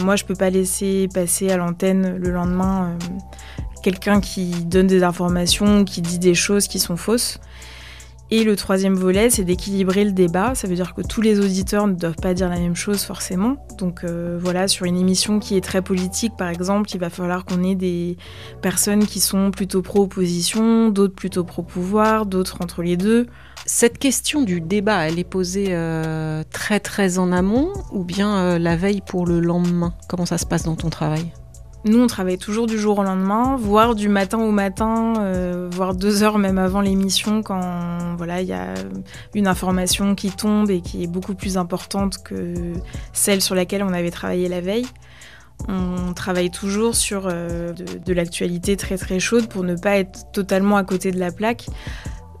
moi 0.00 0.16
je 0.16 0.24
peux 0.24 0.36
pas 0.36 0.48
laisser 0.48 1.06
passer 1.12 1.50
à 1.50 1.58
l'antenne 1.58 2.16
le 2.16 2.30
lendemain 2.30 2.96
quelqu'un 3.82 4.20
qui 4.20 4.50
donne 4.64 4.86
des 4.86 5.02
informations, 5.02 5.84
qui 5.84 6.02
dit 6.02 6.18
des 6.18 6.34
choses 6.34 6.68
qui 6.68 6.78
sont 6.78 6.96
fausses. 6.96 7.38
Et 8.34 8.44
le 8.44 8.56
troisième 8.56 8.94
volet, 8.94 9.28
c'est 9.28 9.44
d'équilibrer 9.44 10.06
le 10.06 10.12
débat. 10.12 10.54
Ça 10.54 10.66
veut 10.66 10.74
dire 10.74 10.94
que 10.94 11.02
tous 11.02 11.20
les 11.20 11.38
auditeurs 11.38 11.86
ne 11.86 11.92
doivent 11.92 12.16
pas 12.16 12.32
dire 12.32 12.48
la 12.48 12.58
même 12.58 12.74
chose 12.74 13.02
forcément. 13.02 13.58
Donc 13.76 14.04
euh, 14.04 14.38
voilà, 14.40 14.68
sur 14.68 14.86
une 14.86 14.96
émission 14.96 15.38
qui 15.38 15.54
est 15.54 15.60
très 15.60 15.82
politique, 15.82 16.32
par 16.38 16.48
exemple, 16.48 16.88
il 16.94 16.98
va 16.98 17.10
falloir 17.10 17.44
qu'on 17.44 17.62
ait 17.62 17.74
des 17.74 18.16
personnes 18.62 19.04
qui 19.04 19.20
sont 19.20 19.50
plutôt 19.50 19.82
pro-opposition, 19.82 20.88
d'autres 20.88 21.14
plutôt 21.14 21.44
pro-pouvoir, 21.44 22.24
d'autres 22.24 22.56
entre 22.62 22.80
les 22.82 22.96
deux. 22.96 23.26
Cette 23.66 23.98
question 23.98 24.40
du 24.40 24.62
débat, 24.62 25.06
elle 25.06 25.18
est 25.18 25.24
posée 25.24 25.66
euh, 25.68 26.42
très 26.50 26.80
très 26.80 27.18
en 27.18 27.32
amont 27.32 27.70
ou 27.92 28.02
bien 28.02 28.34
euh, 28.38 28.58
la 28.58 28.76
veille 28.76 29.02
pour 29.06 29.26
le 29.26 29.40
lendemain? 29.40 29.92
Comment 30.08 30.24
ça 30.24 30.38
se 30.38 30.46
passe 30.46 30.62
dans 30.62 30.74
ton 30.74 30.88
travail? 30.88 31.30
Nous, 31.84 32.00
on 32.00 32.06
travaille 32.06 32.38
toujours 32.38 32.68
du 32.68 32.78
jour 32.78 32.98
au 32.98 33.02
lendemain, 33.02 33.56
voire 33.56 33.96
du 33.96 34.08
matin 34.08 34.38
au 34.38 34.52
matin, 34.52 35.14
euh, 35.18 35.68
voire 35.70 35.94
deux 35.94 36.22
heures 36.22 36.38
même 36.38 36.58
avant 36.58 36.80
l'émission, 36.80 37.42
quand 37.42 38.14
voilà 38.16 38.40
il 38.40 38.46
y 38.46 38.52
a 38.52 38.74
une 39.34 39.48
information 39.48 40.14
qui 40.14 40.30
tombe 40.30 40.70
et 40.70 40.80
qui 40.80 41.02
est 41.02 41.08
beaucoup 41.08 41.34
plus 41.34 41.56
importante 41.56 42.22
que 42.22 42.54
celle 43.12 43.42
sur 43.42 43.56
laquelle 43.56 43.82
on 43.82 43.92
avait 43.92 44.12
travaillé 44.12 44.48
la 44.48 44.60
veille. 44.60 44.86
On 45.68 46.12
travaille 46.14 46.50
toujours 46.50 46.94
sur 46.94 47.26
euh, 47.26 47.72
de, 47.72 47.84
de 47.98 48.12
l'actualité 48.12 48.76
très 48.76 48.96
très 48.96 49.18
chaude 49.18 49.48
pour 49.48 49.64
ne 49.64 49.74
pas 49.74 49.96
être 49.96 50.30
totalement 50.32 50.76
à 50.76 50.84
côté 50.84 51.10
de 51.10 51.18
la 51.18 51.32
plaque 51.32 51.66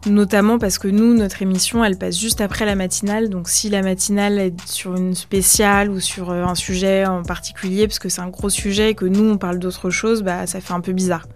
notamment 0.06 0.58
parce 0.58 0.78
que 0.78 0.88
nous, 0.88 1.14
notre 1.14 1.42
émission, 1.42 1.84
elle 1.84 1.96
passe 1.96 2.18
juste 2.18 2.40
après 2.40 2.64
la 2.64 2.74
matinale. 2.74 3.28
Donc 3.28 3.48
si 3.48 3.68
la 3.68 3.82
matinale 3.82 4.38
est 4.38 4.68
sur 4.68 4.96
une 4.96 5.14
spéciale 5.14 5.90
ou 5.90 6.00
sur 6.00 6.30
euh, 6.30 6.44
un 6.44 6.54
sujet 6.54 7.06
en 7.06 7.22
particulier, 7.22 7.86
parce 7.86 7.98
que 7.98 8.08
c'est 8.08 8.20
un 8.20 8.28
gros 8.28 8.50
sujet 8.50 8.90
et 8.90 8.94
que 8.94 9.04
nous, 9.04 9.24
on 9.30 9.38
parle 9.38 9.58
d'autre 9.58 9.90
chose, 9.90 10.22
bah, 10.22 10.46
ça 10.46 10.60
fait 10.60 10.72
un 10.72 10.80
peu 10.80 10.92
bizarre. 10.92 11.26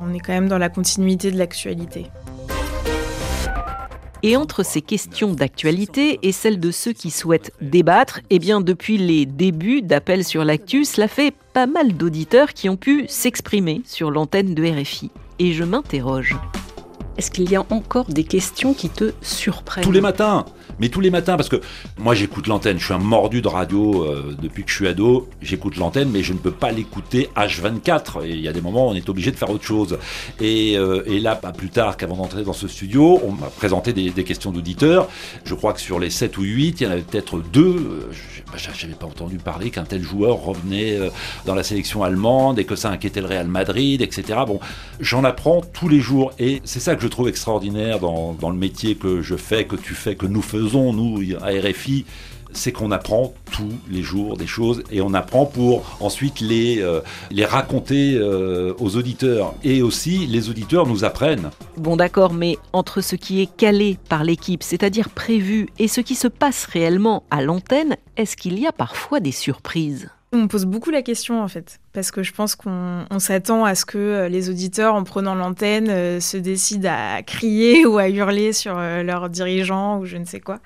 On 0.00 0.12
est 0.12 0.20
quand 0.20 0.32
même 0.32 0.48
dans 0.48 0.58
la 0.58 0.68
continuité 0.68 1.30
de 1.30 1.38
l'actualité. 1.38 2.06
Et 4.22 4.36
entre 4.36 4.64
ces 4.64 4.82
questions 4.82 5.32
d'actualité 5.32 6.18
et 6.22 6.32
celles 6.32 6.58
de 6.58 6.70
ceux 6.70 6.92
qui 6.92 7.10
souhaitent 7.10 7.52
débattre, 7.60 8.20
eh 8.30 8.38
bien 8.38 8.60
depuis 8.60 8.98
les 8.98 9.24
débuts 9.24 9.82
d'Appel 9.82 10.24
sur 10.24 10.44
l'actu, 10.44 10.84
cela 10.84 11.06
fait 11.06 11.34
pas 11.52 11.66
mal 11.66 11.92
d'auditeurs 11.92 12.52
qui 12.52 12.68
ont 12.68 12.76
pu 12.76 13.04
s'exprimer 13.08 13.82
sur 13.84 14.10
l'antenne 14.10 14.54
de 14.54 14.64
RFI. 14.64 15.10
Et 15.38 15.52
je 15.52 15.64
m'interroge. 15.64 16.34
Est-ce 17.18 17.30
qu'il 17.30 17.50
y 17.50 17.56
a 17.56 17.64
encore 17.70 18.06
des 18.06 18.24
questions 18.24 18.74
qui 18.74 18.88
te 18.88 19.12
surprennent 19.22 19.84
Tous 19.84 19.92
les 19.92 20.00
matins 20.00 20.44
mais 20.78 20.88
tous 20.88 21.00
les 21.00 21.10
matins, 21.10 21.36
parce 21.36 21.48
que 21.48 21.60
moi 21.98 22.14
j'écoute 22.14 22.46
l'antenne, 22.46 22.78
je 22.78 22.84
suis 22.84 22.94
un 22.94 22.98
mordu 22.98 23.40
de 23.40 23.48
radio 23.48 24.04
euh, 24.04 24.36
depuis 24.40 24.64
que 24.64 24.70
je 24.70 24.76
suis 24.76 24.88
ado, 24.88 25.28
j'écoute 25.40 25.76
l'antenne, 25.76 26.10
mais 26.10 26.22
je 26.22 26.32
ne 26.32 26.38
peux 26.38 26.50
pas 26.50 26.70
l'écouter 26.70 27.30
H24. 27.36 28.24
Et 28.24 28.30
il 28.30 28.40
y 28.40 28.48
a 28.48 28.52
des 28.52 28.60
moments 28.60 28.88
où 28.88 28.90
on 28.90 28.94
est 28.94 29.08
obligé 29.08 29.30
de 29.30 29.36
faire 29.36 29.50
autre 29.50 29.64
chose. 29.64 29.98
Et, 30.40 30.76
euh, 30.76 31.02
et 31.06 31.18
là, 31.18 31.34
pas 31.34 31.52
plus 31.52 31.70
tard 31.70 31.96
qu'avant 31.96 32.16
d'entrer 32.16 32.42
dans 32.42 32.52
ce 32.52 32.68
studio, 32.68 33.20
on 33.24 33.32
m'a 33.32 33.46
présenté 33.46 33.92
des, 33.92 34.10
des 34.10 34.24
questions 34.24 34.52
d'auditeurs. 34.52 35.08
Je 35.44 35.54
crois 35.54 35.72
que 35.72 35.80
sur 35.80 35.98
les 35.98 36.10
7 36.10 36.36
ou 36.38 36.42
8, 36.42 36.80
il 36.80 36.84
y 36.84 36.86
en 36.86 36.90
avait 36.90 37.02
peut-être 37.02 37.40
deux. 37.52 37.76
Euh, 37.76 38.12
je 38.56 38.68
n'avais 38.68 38.98
pas 38.98 39.06
entendu 39.06 39.38
parler 39.38 39.70
qu'un 39.70 39.84
tel 39.84 40.02
joueur 40.02 40.42
revenait 40.42 40.98
dans 41.44 41.54
la 41.54 41.62
sélection 41.62 42.02
allemande 42.02 42.58
et 42.58 42.64
que 42.64 42.76
ça 42.76 42.90
inquiétait 42.90 43.20
le 43.20 43.26
Real 43.26 43.48
Madrid, 43.48 44.00
etc. 44.02 44.40
Bon, 44.46 44.60
j'en 45.00 45.24
apprends 45.24 45.62
tous 45.72 45.88
les 45.88 46.00
jours. 46.00 46.32
Et 46.38 46.62
c'est 46.64 46.80
ça 46.80 46.94
que 46.94 47.02
je 47.02 47.05
trouve 47.08 47.28
extraordinaire 47.28 48.00
dans, 48.00 48.36
le 48.42 48.56
métier 48.56 48.94
que 48.94 49.22
je 49.22 49.36
fais, 49.36 49.64
que 49.64 49.76
tu 49.76 49.94
fais, 49.94 50.14
que 50.14 50.26
nous 50.26 50.42
faisons 50.42 50.92
nous, 50.92 51.22
à 51.42 51.48
RFI, 51.48 52.04
c'est 52.52 52.72
qu'on 52.72 52.90
apprend 52.90 53.34
tous 53.52 53.72
les 53.90 54.02
jours 54.02 54.36
des 54.36 54.46
choses 54.46 54.82
et 54.90 55.00
on 55.00 55.14
apprend 55.14 55.46
pour 55.46 55.84
ensuite 56.00 56.40
les, 56.40 56.80
euh, 56.80 57.00
raconter 57.44 58.14
euh, 58.14 58.74
aux 58.78 58.96
auditeurs. 58.96 59.54
Et 59.62 59.82
aussi, 59.82 60.26
les 60.26 60.48
auditeurs 60.48 60.86
nous 60.86 61.04
apprennent. 61.04 61.50
Bon 61.76 61.96
d'accord, 61.96 62.32
mais 62.32 62.58
entre 62.72 63.00
ce 63.00 63.16
qui 63.16 63.42
est 63.42 63.54
calé 63.56 63.98
par 64.08 64.24
l'équipe, 64.24 64.62
c'est-à-dire 64.62 65.10
prévu, 65.10 65.68
et 65.78 65.88
ce 65.88 66.00
qui 66.00 66.14
se 66.14 66.28
passe 66.28 66.64
réellement 66.64 67.24
à 67.30 67.42
l'antenne, 67.42 67.96
est-ce 68.16 68.36
qu'il 68.36 68.58
y 68.58 68.66
a 68.66 68.72
parfois 68.72 69.20
des 69.20 69.32
surprises? 69.32 70.10
On 70.36 70.48
pose 70.48 70.64
beaucoup 70.64 70.90
la 70.90 71.02
question 71.02 71.42
en 71.42 71.48
fait, 71.48 71.80
parce 71.92 72.10
que 72.10 72.22
je 72.22 72.32
pense 72.32 72.54
qu'on 72.54 73.06
s'attend 73.18 73.64
à 73.64 73.74
ce 73.74 73.84
que 73.84 73.98
euh, 73.98 74.28
les 74.28 74.50
auditeurs, 74.50 74.94
en 74.94 75.04
prenant 75.04 75.34
l'antenne, 75.34 75.88
euh, 75.88 76.20
se 76.20 76.36
décident 76.36 76.90
à 76.90 77.22
crier 77.22 77.86
ou 77.86 77.98
à 77.98 78.08
hurler 78.08 78.52
sur 78.52 78.78
euh, 78.78 79.02
leurs 79.02 79.28
dirigeants 79.28 79.98
ou 79.98 80.04
je 80.04 80.16
ne 80.16 80.24
sais 80.24 80.40
quoi. 80.40 80.60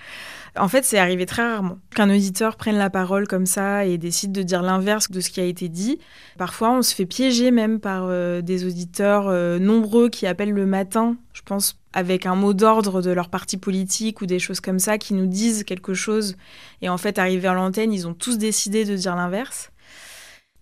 En 0.56 0.68
fait, 0.68 0.84
c'est 0.84 0.98
arrivé 0.98 1.26
très 1.26 1.42
rarement 1.42 1.78
qu'un 1.94 2.10
auditeur 2.10 2.56
prenne 2.56 2.76
la 2.76 2.90
parole 2.90 3.28
comme 3.28 3.46
ça 3.46 3.86
et 3.86 3.98
décide 3.98 4.32
de 4.32 4.42
dire 4.42 4.62
l'inverse 4.62 5.10
de 5.10 5.20
ce 5.20 5.30
qui 5.30 5.40
a 5.40 5.44
été 5.44 5.68
dit. 5.68 6.00
Parfois, 6.38 6.72
on 6.72 6.82
se 6.82 6.92
fait 6.92 7.06
piéger 7.06 7.52
même 7.52 7.78
par 7.78 8.08
des 8.42 8.66
auditeurs 8.66 9.30
nombreux 9.60 10.08
qui 10.08 10.26
appellent 10.26 10.50
le 10.50 10.66
matin, 10.66 11.16
je 11.34 11.42
pense 11.42 11.79
avec 11.92 12.26
un 12.26 12.34
mot 12.34 12.54
d'ordre 12.54 13.02
de 13.02 13.10
leur 13.10 13.28
parti 13.28 13.56
politique 13.56 14.20
ou 14.20 14.26
des 14.26 14.38
choses 14.38 14.60
comme 14.60 14.78
ça 14.78 14.98
qui 14.98 15.14
nous 15.14 15.26
disent 15.26 15.64
quelque 15.64 15.94
chose. 15.94 16.36
Et 16.82 16.88
en 16.88 16.98
fait, 16.98 17.18
arrivé 17.18 17.48
à 17.48 17.54
l'antenne, 17.54 17.92
ils 17.92 18.06
ont 18.06 18.14
tous 18.14 18.38
décidé 18.38 18.84
de 18.84 18.94
dire 18.96 19.16
l'inverse. 19.16 19.70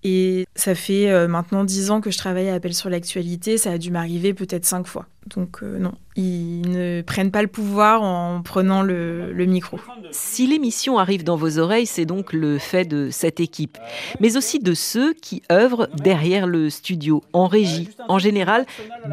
Et 0.04 0.46
ça 0.54 0.74
fait 0.74 1.10
euh, 1.10 1.26
maintenant 1.26 1.64
dix 1.64 1.90
ans 1.90 2.00
que 2.00 2.10
je 2.10 2.18
travaille 2.18 2.48
à 2.48 2.54
Appel 2.54 2.72
sur 2.72 2.88
l'actualité, 2.88 3.58
ça 3.58 3.72
a 3.72 3.78
dû 3.78 3.90
m'arriver 3.90 4.32
peut-être 4.32 4.64
cinq 4.64 4.86
fois. 4.86 5.06
Donc 5.26 5.62
euh, 5.62 5.78
non, 5.78 5.92
ils 6.16 6.62
ne 6.62 7.02
prennent 7.02 7.30
pas 7.30 7.42
le 7.42 7.48
pouvoir 7.48 8.02
en 8.02 8.42
prenant 8.42 8.82
le, 8.82 9.32
micro. 9.46 9.78
Si 10.10 10.46
l'émission 10.46 10.98
arrive 10.98 11.22
dans 11.22 11.36
vos 11.36 11.58
oreilles, 11.58 11.86
c'est 11.86 12.06
donc 12.06 12.32
le 12.32 12.58
fait 12.58 12.84
de 12.84 13.08
cette 13.10 13.40
équipe, 13.40 13.78
mais 14.20 14.36
aussi 14.36 14.58
de 14.58 14.74
ceux 14.74 15.12
qui 15.14 15.42
œuvrent 15.52 15.88
derrière 15.94 16.46
le 16.46 16.70
studio, 16.70 17.22
en 17.32 17.46
régie. 17.46 17.88
En 18.08 18.18
général, 18.18 18.66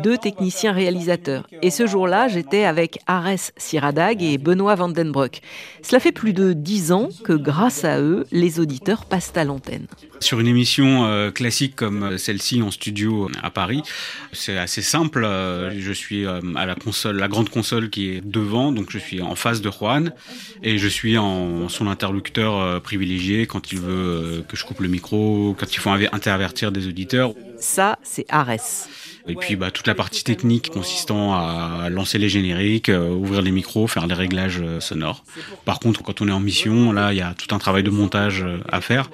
deux 0.03 0.17
techniciens 0.17 0.71
réalisateurs. 0.71 1.47
Et 1.61 1.69
ce 1.69 1.85
jour-là, 1.85 2.27
j'étais 2.27 2.65
avec 2.65 2.99
Ares 3.07 3.51
Siradag 3.57 4.23
et 4.23 4.37
Benoît 4.37 4.75
Vandenbroek. 4.75 5.41
Cela 5.81 5.99
fait 5.99 6.11
plus 6.11 6.33
de 6.33 6.53
dix 6.53 6.91
ans 6.91 7.09
que 7.23 7.33
grâce 7.33 7.83
à 7.83 7.99
eux, 7.99 8.25
les 8.31 8.59
auditeurs 8.59 9.05
passent 9.05 9.33
à 9.35 9.43
l'antenne. 9.43 9.87
Sur 10.21 10.39
une 10.39 10.47
émission 10.47 11.05
euh, 11.05 11.29
classique 11.29 11.75
comme 11.75 12.17
celle-ci 12.17 12.61
en 12.61 12.71
studio 12.71 13.29
à 13.43 13.51
Paris, 13.51 13.83
c'est 14.31 14.57
assez 14.57 14.81
simple. 14.81 15.23
je 15.23 15.91
suis 15.95 16.05
suis 16.05 16.25
euh, 16.25 16.39
à 16.55 16.65
la 16.65 16.75
console, 16.75 17.17
la 17.17 17.27
grande 17.27 17.49
console 17.49 17.89
qui 17.89 18.09
est 18.09 18.21
devant, 18.21 18.71
donc 18.71 18.91
je 18.91 18.99
suis 18.99 19.21
en 19.21 19.35
face 19.35 19.61
de 19.61 19.71
Juan 19.71 20.13
et 20.61 20.77
je 20.77 20.87
suis 20.87 21.17
en 21.17 21.67
son 21.67 21.87
interlocuteur 21.87 22.59
euh, 22.59 22.79
privilégié 22.79 23.47
quand 23.47 23.71
il 23.71 23.79
veut 23.79 23.89
euh, 23.89 24.41
que 24.43 24.55
je 24.55 24.65
coupe 24.65 24.81
le 24.81 24.87
micro, 24.87 25.55
quand 25.59 25.73
il 25.73 25.79
faut 25.79 25.89
intervertir 25.89 26.71
des 26.71 26.87
auditeurs. 26.87 27.33
Ça, 27.59 27.97
c'est 28.03 28.25
Ares. 28.29 28.87
Et 29.27 29.33
puis 29.33 29.55
bah, 29.55 29.71
toute 29.71 29.87
la 29.87 29.95
partie 29.95 30.23
technique 30.23 30.69
consistant 30.69 31.33
à 31.33 31.89
lancer 31.89 32.19
les 32.19 32.29
génériques, 32.29 32.91
ouvrir 32.91 33.41
les 33.41 33.49
micros, 33.49 33.87
faire 33.87 34.05
les 34.05 34.13
réglages 34.13 34.61
sonores. 34.79 35.23
Par 35.65 35.79
contre, 35.79 36.03
quand 36.03 36.21
on 36.21 36.27
est 36.27 36.31
en 36.31 36.39
mission, 36.39 36.91
là, 36.91 37.11
il 37.11 37.17
y 37.17 37.21
a 37.21 37.33
tout 37.33 37.55
un 37.55 37.57
travail 37.57 37.81
de 37.81 37.89
montage 37.89 38.45
à 38.69 38.81
faire. 38.81 39.09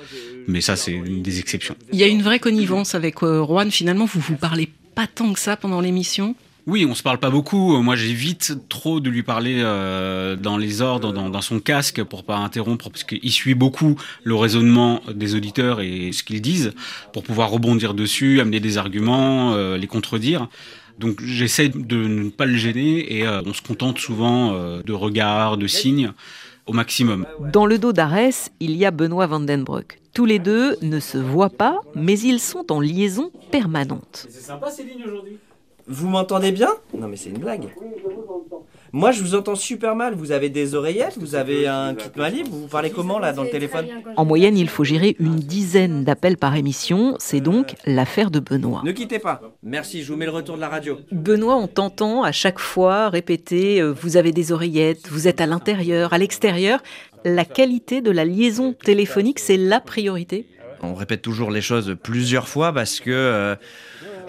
Mais 0.47 0.59
ça, 0.59 0.75
c'est 0.75 0.91
une 0.91 1.21
des 1.21 1.39
exceptions. 1.39 1.77
Il 1.93 1.99
y 1.99 2.03
a 2.03 2.07
une 2.07 2.23
vraie 2.23 2.39
connivence 2.39 2.93
avec 2.93 3.19
Juan. 3.19 3.71
Finalement, 3.71 4.03
vous 4.03 4.19
vous 4.19 4.35
parlez 4.35 4.69
pas 4.95 5.07
tant 5.07 5.31
que 5.31 5.39
ça 5.39 5.55
pendant 5.55 5.79
l'émission 5.79 6.35
oui, 6.67 6.85
on 6.87 6.93
se 6.93 7.03
parle 7.03 7.17
pas 7.17 7.29
beaucoup. 7.29 7.81
Moi, 7.81 7.95
j'évite 7.95 8.53
trop 8.69 8.99
de 8.99 9.09
lui 9.09 9.23
parler 9.23 9.61
euh, 9.61 10.35
dans 10.35 10.57
les 10.57 10.81
ordres, 10.81 11.11
dans, 11.11 11.41
son 11.41 11.59
casque, 11.59 12.03
pour 12.03 12.23
pas 12.23 12.37
interrompre, 12.37 12.89
parce 12.89 13.03
qu'il 13.03 13.31
suit 13.31 13.55
beaucoup 13.55 13.95
le 14.23 14.35
raisonnement 14.35 15.01
des 15.13 15.35
auditeurs 15.35 15.81
et 15.81 16.11
ce 16.11 16.23
qu'ils 16.23 16.41
disent, 16.41 16.73
pour 17.13 17.23
pouvoir 17.23 17.49
rebondir 17.49 17.93
dessus, 17.93 18.39
amener 18.39 18.59
des 18.59 18.77
arguments, 18.77 19.53
euh, 19.53 19.77
les 19.77 19.87
contredire. 19.87 20.47
Donc, 20.99 21.23
j'essaie 21.23 21.69
de 21.69 22.07
ne 22.07 22.29
pas 22.29 22.45
le 22.45 22.55
gêner 22.55 23.17
et 23.17 23.25
euh, 23.25 23.41
on 23.45 23.53
se 23.53 23.61
contente 23.61 23.97
souvent 23.97 24.53
de 24.53 24.93
regards, 24.93 25.57
de 25.57 25.67
signes 25.67 26.11
au 26.67 26.73
maximum. 26.73 27.25
Dans 27.51 27.65
le 27.65 27.79
dos 27.79 27.91
d'Arès, 27.91 28.51
il 28.59 28.75
y 28.75 28.85
a 28.85 28.91
Benoît 28.91 29.25
Vandenbroek. 29.25 29.99
Tous 30.13 30.25
les 30.25 30.39
deux 30.39 30.77
ne 30.81 30.99
se 30.99 31.17
voient 31.17 31.49
pas, 31.49 31.79
mais 31.95 32.19
ils 32.19 32.39
sont 32.39 32.71
en 32.71 32.79
liaison 32.79 33.31
permanente. 33.49 34.27
C'est 34.29 34.41
sympa 34.41 34.69
ces 34.69 34.83
lignes 34.83 35.05
aujourd'hui? 35.05 35.37
Vous 35.87 36.07
m'entendez 36.07 36.51
bien? 36.51 36.69
Non 36.97 37.07
mais 37.07 37.17
c'est 37.17 37.29
une 37.29 37.39
blague. 37.39 37.69
Moi, 38.93 39.11
je 39.11 39.21
vous 39.21 39.35
entends 39.35 39.55
super 39.55 39.95
mal. 39.95 40.15
Vous 40.15 40.33
avez 40.33 40.49
des 40.49 40.75
oreillettes, 40.75 41.17
vous 41.17 41.35
avez 41.35 41.65
un 41.65 41.95
kit 41.95 42.09
main 42.17 42.27
libre, 42.27 42.49
vous 42.51 42.67
parlez 42.67 42.89
comment 42.89 43.19
là 43.19 43.31
dans 43.31 43.43
le 43.43 43.49
téléphone 43.49 43.87
En 44.17 44.25
moyenne, 44.25 44.57
il 44.57 44.67
faut 44.67 44.83
gérer 44.83 45.15
une 45.17 45.37
dizaine 45.37 46.03
d'appels 46.03 46.35
par 46.35 46.57
émission. 46.57 47.15
C'est 47.17 47.39
donc 47.39 47.75
l'affaire 47.85 48.31
de 48.31 48.41
Benoît. 48.41 48.81
Ne 48.83 48.91
quittez 48.91 49.19
pas. 49.19 49.41
Merci, 49.63 50.03
je 50.03 50.11
vous 50.11 50.17
mets 50.17 50.25
le 50.25 50.31
retour 50.31 50.57
de 50.57 50.61
la 50.61 50.67
radio. 50.67 50.99
Benoît, 51.13 51.55
on 51.55 51.67
t'entend 51.67 52.23
à 52.23 52.33
chaque 52.33 52.59
fois 52.59 53.07
répéter 53.07 53.81
euh, 53.81 53.93
vous 53.93 54.17
avez 54.17 54.33
des 54.33 54.51
oreillettes, 54.51 55.07
vous 55.09 55.29
êtes 55.29 55.39
à 55.39 55.45
l'intérieur, 55.45 56.11
à 56.11 56.17
l'extérieur. 56.17 56.83
La 57.23 57.45
qualité 57.45 58.01
de 58.01 58.11
la 58.11 58.25
liaison 58.25 58.73
téléphonique, 58.73 59.39
c'est 59.39 59.57
la 59.57 59.79
priorité. 59.79 60.45
On 60.81 60.95
répète 60.95 61.21
toujours 61.21 61.51
les 61.51 61.61
choses 61.61 61.95
plusieurs 62.03 62.49
fois 62.49 62.73
parce 62.73 62.99
que 62.99 63.11
euh, 63.11 63.55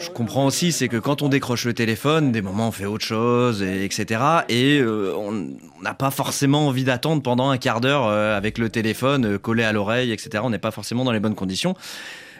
je 0.02 0.10
comprends 0.10 0.46
aussi, 0.46 0.72
c'est 0.72 0.88
que 0.88 0.96
quand 0.96 1.22
on 1.22 1.28
décroche 1.28 1.64
le 1.64 1.74
téléphone, 1.74 2.32
des 2.32 2.42
moments 2.42 2.68
on 2.68 2.72
fait 2.72 2.86
autre 2.86 3.04
chose, 3.04 3.62
et, 3.62 3.84
etc. 3.84 4.20
Et 4.48 4.80
euh, 4.80 5.14
on 5.16 5.48
n'a 5.82 5.94
pas 5.94 6.10
forcément 6.10 6.66
envie 6.66 6.84
d'attendre 6.84 7.22
pendant 7.22 7.50
un 7.50 7.58
quart 7.58 7.80
d'heure 7.80 8.06
euh, 8.06 8.36
avec 8.36 8.58
le 8.58 8.68
téléphone 8.68 9.24
euh, 9.34 9.38
collé 9.38 9.62
à 9.62 9.72
l'oreille, 9.72 10.12
etc. 10.12 10.42
On 10.42 10.50
n'est 10.50 10.58
pas 10.58 10.72
forcément 10.72 11.04
dans 11.04 11.12
les 11.12 11.20
bonnes 11.20 11.34
conditions. 11.34 11.74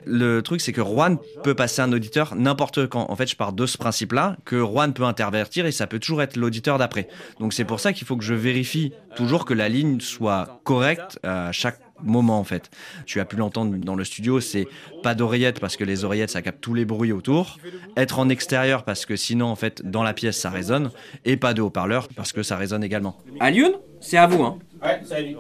Le 0.05 0.43
truc, 0.43 0.61
c'est 0.61 0.73
que 0.73 0.83
Juan 0.83 1.19
peut 1.45 1.55
passer 1.55 1.81
un 1.81 1.93
auditeur 1.93 2.35
n'importe 2.35 2.89
quand. 2.89 3.07
En 3.09 3.15
fait, 3.15 3.29
je 3.29 3.37
pars 3.37 3.53
de 3.53 3.67
ce 3.67 3.79
principe-là, 3.79 4.37
que 4.45 4.59
Juan 4.59 4.93
peut 4.93 5.05
intervertir 5.05 5.65
et 5.65 5.71
ça 5.71 5.87
peut 5.87 6.01
toujours 6.01 6.23
être 6.23 6.37
l'auditeur 6.37 6.79
d'après. 6.79 7.07
Donc 7.39 7.53
c'est 7.53 7.65
pour 7.65 7.79
ça 7.79 7.93
qu'il 7.93 8.05
faut 8.05 8.17
que 8.17 8.25
je 8.25 8.35
vérifie 8.35 8.93
toujours 9.15 9.45
que 9.45 9.55
la 9.55 9.69
ligne 9.69 10.01
soit 10.01 10.61
correcte 10.65 11.21
à 11.23 11.53
chaque 11.53 11.79
moment 12.03 12.39
en 12.39 12.45
fait. 12.45 12.71
Tu 13.07 13.21
as 13.21 13.25
pu 13.25 13.37
l'entendre 13.37 13.77
dans 13.77 13.95
le 13.95 14.05
studio, 14.05 14.41
c'est 14.41 14.67
pas 15.03 15.15
d'oreillettes 15.15 15.61
parce 15.61 15.77
que 15.77 15.85
les 15.85 16.05
oreillettes 16.05 16.31
ça 16.31 16.43
capte 16.43 16.61
tous 16.61 16.75
les 16.75 16.85
bruits 16.85 17.13
autour, 17.13 17.59
être 17.97 18.19
en 18.19 18.29
extérieur 18.29 18.85
parce 18.85 19.07
que 19.07 19.17
sinon 19.17 19.47
en 19.47 19.57
fait 19.57 19.83
dans 19.85 20.03
la 20.03 20.15
pièce 20.15 20.39
ça 20.39 20.51
résonne 20.51 20.91
et 21.25 21.37
pas 21.37 21.55
de 21.55 21.63
haut-parleur 21.63 22.09
parce 22.15 22.33
que 22.33 22.43
ça 22.43 22.57
résonne 22.57 22.85
également. 22.85 23.19
Alioun, 23.41 23.73
c'est 24.01 24.17
à 24.17 24.27
vous 24.27 24.43
hein. 24.43 24.59
Ouais, 24.83 25.01
salut. 25.05 25.37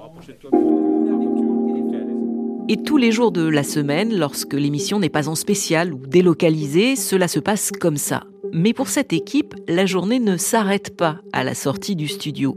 Et 2.68 2.76
tous 2.76 2.96
les 2.96 3.10
jours 3.10 3.32
de 3.32 3.42
la 3.42 3.64
semaine, 3.64 4.16
lorsque 4.16 4.54
l'émission 4.54 5.00
n'est 5.00 5.08
pas 5.08 5.28
en 5.28 5.34
spécial 5.34 5.92
ou 5.92 6.06
délocalisée, 6.06 6.94
cela 6.94 7.26
se 7.26 7.40
passe 7.40 7.72
comme 7.72 7.96
ça. 7.96 8.22
Mais 8.52 8.72
pour 8.72 8.88
cette 8.88 9.12
équipe, 9.12 9.54
la 9.66 9.84
journée 9.84 10.20
ne 10.20 10.36
s'arrête 10.36 10.96
pas 10.96 11.18
à 11.32 11.42
la 11.42 11.54
sortie 11.54 11.96
du 11.96 12.06
studio. 12.06 12.56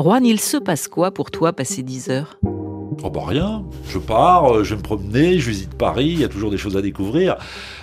Juan, 0.00 0.24
il 0.24 0.40
se 0.40 0.56
passe 0.56 0.88
quoi 0.88 1.10
pour 1.10 1.30
toi 1.30 1.52
passer 1.52 1.82
10 1.82 2.10
heures? 2.10 2.38
Oh 3.02 3.10
bah 3.10 3.22
rien, 3.26 3.64
je 3.88 3.98
pars, 3.98 4.52
euh, 4.52 4.64
je 4.64 4.70
vais 4.70 4.76
me 4.76 4.82
promener, 4.82 5.38
je 5.38 5.48
visite 5.50 5.74
Paris, 5.74 6.08
il 6.08 6.20
y 6.20 6.24
a 6.24 6.28
toujours 6.28 6.50
des 6.50 6.58
choses 6.58 6.76
à 6.76 6.82
découvrir. 6.82 7.36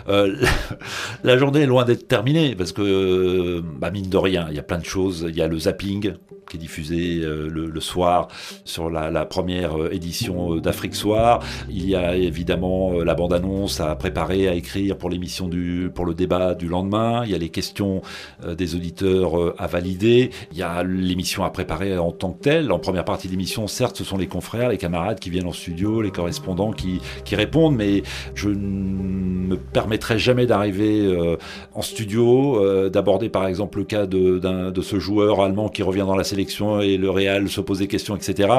Euh, 0.09 0.35
la 1.23 1.37
journée 1.37 1.61
est 1.61 1.67
loin 1.67 1.85
d'être 1.85 2.07
terminée 2.07 2.55
parce 2.55 2.71
que, 2.71 2.81
euh, 2.81 3.61
bah 3.63 3.91
mine 3.91 4.09
de 4.09 4.17
rien, 4.17 4.47
il 4.49 4.55
y 4.55 4.59
a 4.59 4.63
plein 4.63 4.79
de 4.79 4.85
choses. 4.85 5.25
Il 5.29 5.35
y 5.35 5.41
a 5.41 5.47
le 5.47 5.59
zapping 5.59 6.13
qui 6.49 6.57
est 6.57 6.59
diffusé 6.59 7.19
euh, 7.21 7.47
le, 7.47 7.79
soir 7.79 8.27
sur 8.65 8.89
la, 8.89 9.25
première 9.25 9.91
édition 9.91 10.55
d'Afrique 10.55 10.95
Soir. 10.95 11.41
Il 11.69 11.87
y 11.87 11.95
a 11.95 12.15
évidemment 12.15 12.93
la 12.93 13.13
bande-annonce 13.13 13.79
à 13.79 13.95
préparer, 13.95 14.47
à 14.47 14.53
écrire 14.53 14.97
pour 14.97 15.09
l'émission 15.09 15.47
du, 15.47 15.91
pour 15.93 16.05
le 16.05 16.15
débat 16.15 16.55
du 16.55 16.67
lendemain. 16.67 17.21
Il 17.25 17.31
y 17.31 17.35
a 17.35 17.37
les 17.37 17.49
questions 17.49 18.01
des 18.45 18.75
auditeurs 18.75 19.53
à 19.61 19.67
valider. 19.67 20.31
Il 20.51 20.57
y 20.57 20.63
a 20.63 20.83
l'émission 20.83 21.43
à 21.43 21.51
préparer 21.51 21.97
en 21.97 22.11
tant 22.11 22.31
que 22.31 22.41
telle. 22.41 22.71
En 22.71 22.79
première 22.79 23.05
partie 23.05 23.27
de 23.27 23.33
l'émission, 23.33 23.67
certes, 23.67 23.97
ce 23.97 24.03
sont 24.03 24.17
les 24.17 24.27
confrères, 24.27 24.69
les 24.69 24.77
camarades 24.77 25.19
qui 25.19 25.29
viennent 25.29 25.47
en 25.47 25.53
studio, 25.53 26.01
les 26.01 26.11
correspondants 26.11 26.71
qui, 26.71 26.99
qui 27.23 27.35
répondent, 27.35 27.75
mais 27.75 28.01
je 28.33 28.49
ne 28.49 28.55
me 28.55 29.57
permettrai 29.99 30.19
jamais 30.19 30.45
d'arriver 30.45 31.05
euh, 31.05 31.35
en 31.73 31.81
studio, 31.81 32.63
euh, 32.63 32.89
d'aborder 32.89 33.27
par 33.27 33.47
exemple 33.47 33.79
le 33.79 33.83
cas 33.83 34.05
de, 34.05 34.81
ce 34.81 34.97
joueur 34.97 35.41
allemand 35.41 35.67
qui 35.67 35.83
revient 35.83 36.05
dans 36.07 36.15
la 36.15 36.23
sélection 36.23 36.79
et 36.79 36.95
le 36.95 37.09
Real 37.09 37.49
se 37.49 37.59
pose 37.59 37.79
des 37.79 37.87
questions, 37.87 38.15
etc. 38.15 38.49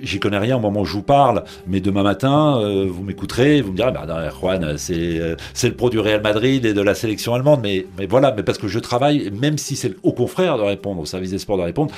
J'y 0.00 0.20
connais 0.20 0.38
rien 0.38 0.58
au 0.58 0.60
moment 0.60 0.80
où 0.82 0.84
je 0.84 0.92
vous 0.92 1.02
parle, 1.02 1.44
mais 1.66 1.80
demain 1.80 2.02
matin, 2.02 2.60
euh, 2.60 2.86
vous 2.86 3.02
m'écouterez, 3.02 3.62
vous 3.62 3.72
me 3.72 3.76
direz, 3.76 3.90
bah, 3.90 4.06
Juan, 4.38 4.76
c'est 4.76 5.36
le 5.62 5.74
pro 5.74 5.88
du 5.88 5.98
Real 5.98 6.20
Madrid 6.20 6.66
et 6.66 6.74
de 6.74 6.82
la 6.82 6.94
sélection 6.94 7.34
allemande, 7.34 7.60
mais, 7.62 7.86
voilà, 8.06 8.34
mais 8.36 8.42
parce 8.42 8.58
que 8.58 8.68
je 8.68 8.78
travaille, 8.78 9.30
même 9.30 9.56
si 9.56 9.76
c'est 9.76 9.94
au 10.02 10.12
confrère 10.12 10.58
de 10.58 10.62
répondre, 10.62 11.00
au 11.00 11.06
service 11.06 11.30
des 11.30 11.38
sports 11.38 11.56
de 11.56 11.62
répondre, 11.62 11.92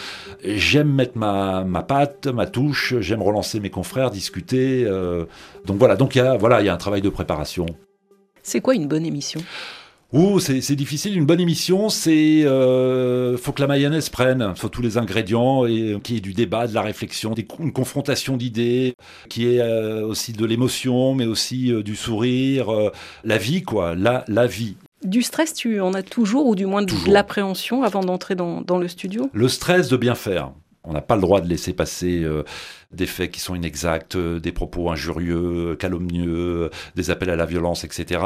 j'aime 0.45 0.93
mettre 0.93 1.19
ma, 1.19 1.65
ma 1.65 1.83
patte, 1.83 2.29
ma 2.29 2.47
touche, 2.47 2.95
j'aime 3.01 3.23
relancer 3.23 3.59
mes 3.59 3.71
confrères, 3.71 4.11
discuter. 4.11 4.87
donc 5.67 5.79
voilà, 5.79 5.97
donc 5.97 6.15
il 6.15 6.37
voilà, 6.39 6.61
il 6.61 6.67
y 6.67 6.69
a 6.69 6.75
un 6.75 6.79
travail 6.79 7.03
de 7.03 7.09
préparation. 7.09 7.67
C'est 8.45 8.61
quoi 8.61 8.75
une 8.75 8.87
bonne 8.87 9.05
émission? 9.05 9.41
Ouh, 10.13 10.39
c'est 10.39 10.77
difficile. 10.77 11.17
Une 11.17 11.27
bonne 11.27 11.41
émission, 11.41 11.89
c'est 11.89 12.45
euh, 12.45 13.37
faut 13.37 13.51
que 13.51 13.61
la 13.61 13.67
mayonnaise 13.67 14.11
prenne, 14.11 14.53
faut 14.55 14.69
tous 14.69 14.83
les 14.83 14.97
ingrédients 14.97 15.67
et 15.67 15.99
qu'il 16.05 16.15
y 16.15 16.19
ait 16.19 16.21
du 16.21 16.35
débat, 16.35 16.69
de 16.69 16.75
la 16.75 16.83
réflexion, 16.83 17.33
des, 17.33 17.45
une 17.59 17.73
confrontation 17.73 18.37
d'idées, 18.37 18.95
qui 19.29 19.49
est 19.49 19.61
euh, 19.61 20.07
aussi 20.07 20.33
de 20.33 20.45
l'émotion, 20.45 21.15
mais 21.15 21.27
aussi 21.27 21.73
euh, 21.73 21.83
du 21.83 21.97
sourire, 21.97 22.73
euh, 22.73 22.93
la 23.25 23.39
vie 23.39 23.63
quoi, 23.63 23.97
la 23.97 24.25
la 24.29 24.47
vie. 24.47 24.77
Du 25.03 25.23
stress, 25.23 25.53
tu 25.53 25.81
en 25.81 25.95
as 25.95 26.05
toujours, 26.05 26.47
ou 26.47 26.55
du 26.55 26.67
moins 26.67 26.83
de 26.83 26.95
l'appréhension 27.11 27.83
avant 27.83 28.03
d'entrer 28.03 28.37
dans, 28.37 28.61
dans 28.61 28.79
le 28.79 28.87
studio? 28.87 29.29
Le 29.33 29.49
stress 29.49 29.89
de 29.89 29.97
bien 29.97 30.15
faire. 30.15 30.53
On 30.85 30.93
n'a 30.93 31.01
pas 31.01 31.17
le 31.17 31.23
droit 31.23 31.41
de 31.41 31.49
laisser 31.49 31.73
passer 31.73 32.23
euh, 32.23 32.43
des 32.93 33.07
faits 33.07 33.31
qui 33.31 33.41
sont 33.41 33.55
inexacts, 33.55 34.17
euh, 34.17 34.39
des 34.39 34.53
propos 34.53 34.91
injurieux, 34.91 35.77
calomnieux, 35.77 36.71
des 36.95 37.11
appels 37.11 37.31
à 37.31 37.37
la 37.37 37.47
violence, 37.47 37.85
etc. 37.85 38.23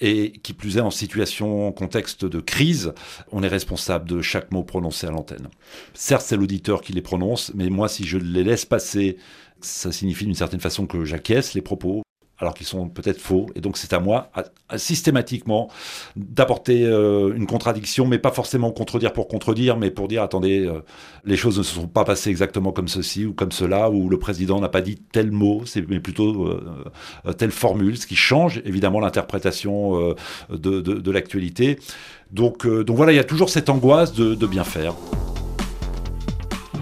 Et 0.00 0.32
qui 0.42 0.52
plus 0.52 0.76
est, 0.76 0.82
en 0.82 0.90
situation, 0.90 1.68
en 1.68 1.72
contexte 1.72 2.24
de 2.24 2.40
crise, 2.40 2.92
on 3.32 3.42
est 3.42 3.48
responsable 3.48 4.08
de 4.08 4.20
chaque 4.20 4.52
mot 4.52 4.62
prononcé 4.62 5.06
à 5.06 5.10
l'antenne. 5.10 5.48
Certes, 5.94 6.24
c'est 6.26 6.36
l'auditeur 6.36 6.82
qui 6.82 6.92
les 6.92 7.02
prononce, 7.02 7.52
mais 7.54 7.70
moi, 7.70 7.88
si 7.88 8.04
je 8.04 8.18
les 8.18 8.44
laisse 8.44 8.66
passer, 8.66 9.16
ça 9.60 9.90
signifie 9.90 10.26
d'une 10.26 10.34
certaine 10.34 10.60
façon 10.60 10.86
que 10.86 11.04
j'acquiesce 11.04 11.54
les 11.54 11.62
propos, 11.62 12.02
alors 12.38 12.54
qu'ils 12.54 12.66
sont 12.66 12.88
peut-être 12.88 13.20
faux. 13.20 13.46
Et 13.54 13.60
donc 13.60 13.76
c'est 13.76 13.92
à 13.92 14.00
moi, 14.00 14.30
systématiquement, 14.76 15.68
d'apporter 16.16 16.84
euh, 16.84 17.34
une 17.34 17.46
contradiction, 17.46 18.06
mais 18.06 18.18
pas 18.18 18.30
forcément 18.30 18.70
contredire 18.72 19.12
pour 19.12 19.28
contredire, 19.28 19.76
mais 19.76 19.90
pour 19.90 20.08
dire, 20.08 20.22
attendez, 20.22 20.66
euh, 20.66 20.82
les 21.24 21.36
choses 21.36 21.58
ne 21.58 21.62
se 21.62 21.74
sont 21.74 21.88
pas 21.88 22.04
passées 22.04 22.30
exactement 22.30 22.72
comme 22.72 22.88
ceci 22.88 23.24
ou 23.24 23.32
comme 23.32 23.52
cela, 23.52 23.90
ou 23.90 24.08
le 24.08 24.18
président 24.18 24.60
n'a 24.60 24.68
pas 24.68 24.82
dit 24.82 24.96
tel 25.12 25.30
mot, 25.30 25.62
mais 25.88 26.00
plutôt 26.00 26.46
euh, 26.46 27.32
telle 27.32 27.50
formule, 27.50 27.96
ce 27.96 28.06
qui 28.06 28.16
change 28.16 28.60
évidemment 28.64 29.00
l'interprétation 29.00 30.14
de, 30.50 31.10
l'actualité. 31.10 31.78
Donc, 32.32 32.66
donc 32.66 32.96
voilà, 32.96 33.12
il 33.12 33.16
y 33.16 33.20
a 33.20 33.24
toujours 33.24 33.50
cette 33.50 33.68
angoisse 33.68 34.12
de 34.12 34.46
bien 34.46 34.64
faire. 34.64 34.94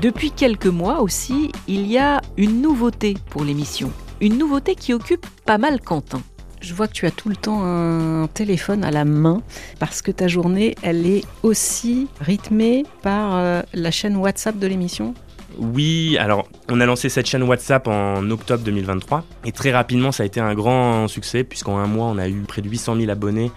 Depuis 0.00 0.30
quelques 0.30 0.66
mois 0.66 1.00
aussi, 1.00 1.50
il 1.66 1.86
y 1.86 1.98
a 1.98 2.20
une 2.36 2.60
nouveauté 2.60 3.16
pour 3.30 3.44
l'émission 3.44 3.90
une 4.24 4.38
nouveauté 4.38 4.74
qui 4.74 4.94
occupe 4.94 5.26
pas 5.44 5.58
mal 5.58 5.80
Quentin. 5.80 6.22
Je 6.62 6.72
vois 6.72 6.88
que 6.88 6.94
tu 6.94 7.04
as 7.04 7.10
tout 7.10 7.28
le 7.28 7.36
temps 7.36 7.62
un 7.62 8.26
téléphone 8.26 8.82
à 8.82 8.90
la 8.90 9.04
main 9.04 9.42
parce 9.78 10.00
que 10.00 10.10
ta 10.10 10.28
journée, 10.28 10.74
elle 10.82 11.06
est 11.06 11.24
aussi 11.42 12.08
rythmée 12.20 12.84
par 13.02 13.36
euh, 13.36 13.60
la 13.74 13.90
chaîne 13.90 14.16
WhatsApp 14.16 14.58
de 14.58 14.66
l'émission. 14.66 15.12
Oui, 15.58 16.16
alors 16.18 16.48
on 16.70 16.80
a 16.80 16.86
lancé 16.86 17.10
cette 17.10 17.26
chaîne 17.26 17.42
WhatsApp 17.42 17.86
en 17.86 18.28
octobre 18.30 18.64
2023 18.64 19.24
et 19.44 19.52
très 19.52 19.72
rapidement 19.72 20.10
ça 20.10 20.22
a 20.22 20.26
été 20.26 20.40
un 20.40 20.54
grand 20.54 21.06
succès 21.06 21.44
puisqu'en 21.44 21.76
un 21.76 21.86
mois 21.86 22.06
on 22.06 22.16
a 22.16 22.26
eu 22.28 22.40
près 22.40 22.62
de 22.62 22.68
800 22.68 22.96
000 22.96 23.10
abonnés 23.10 23.52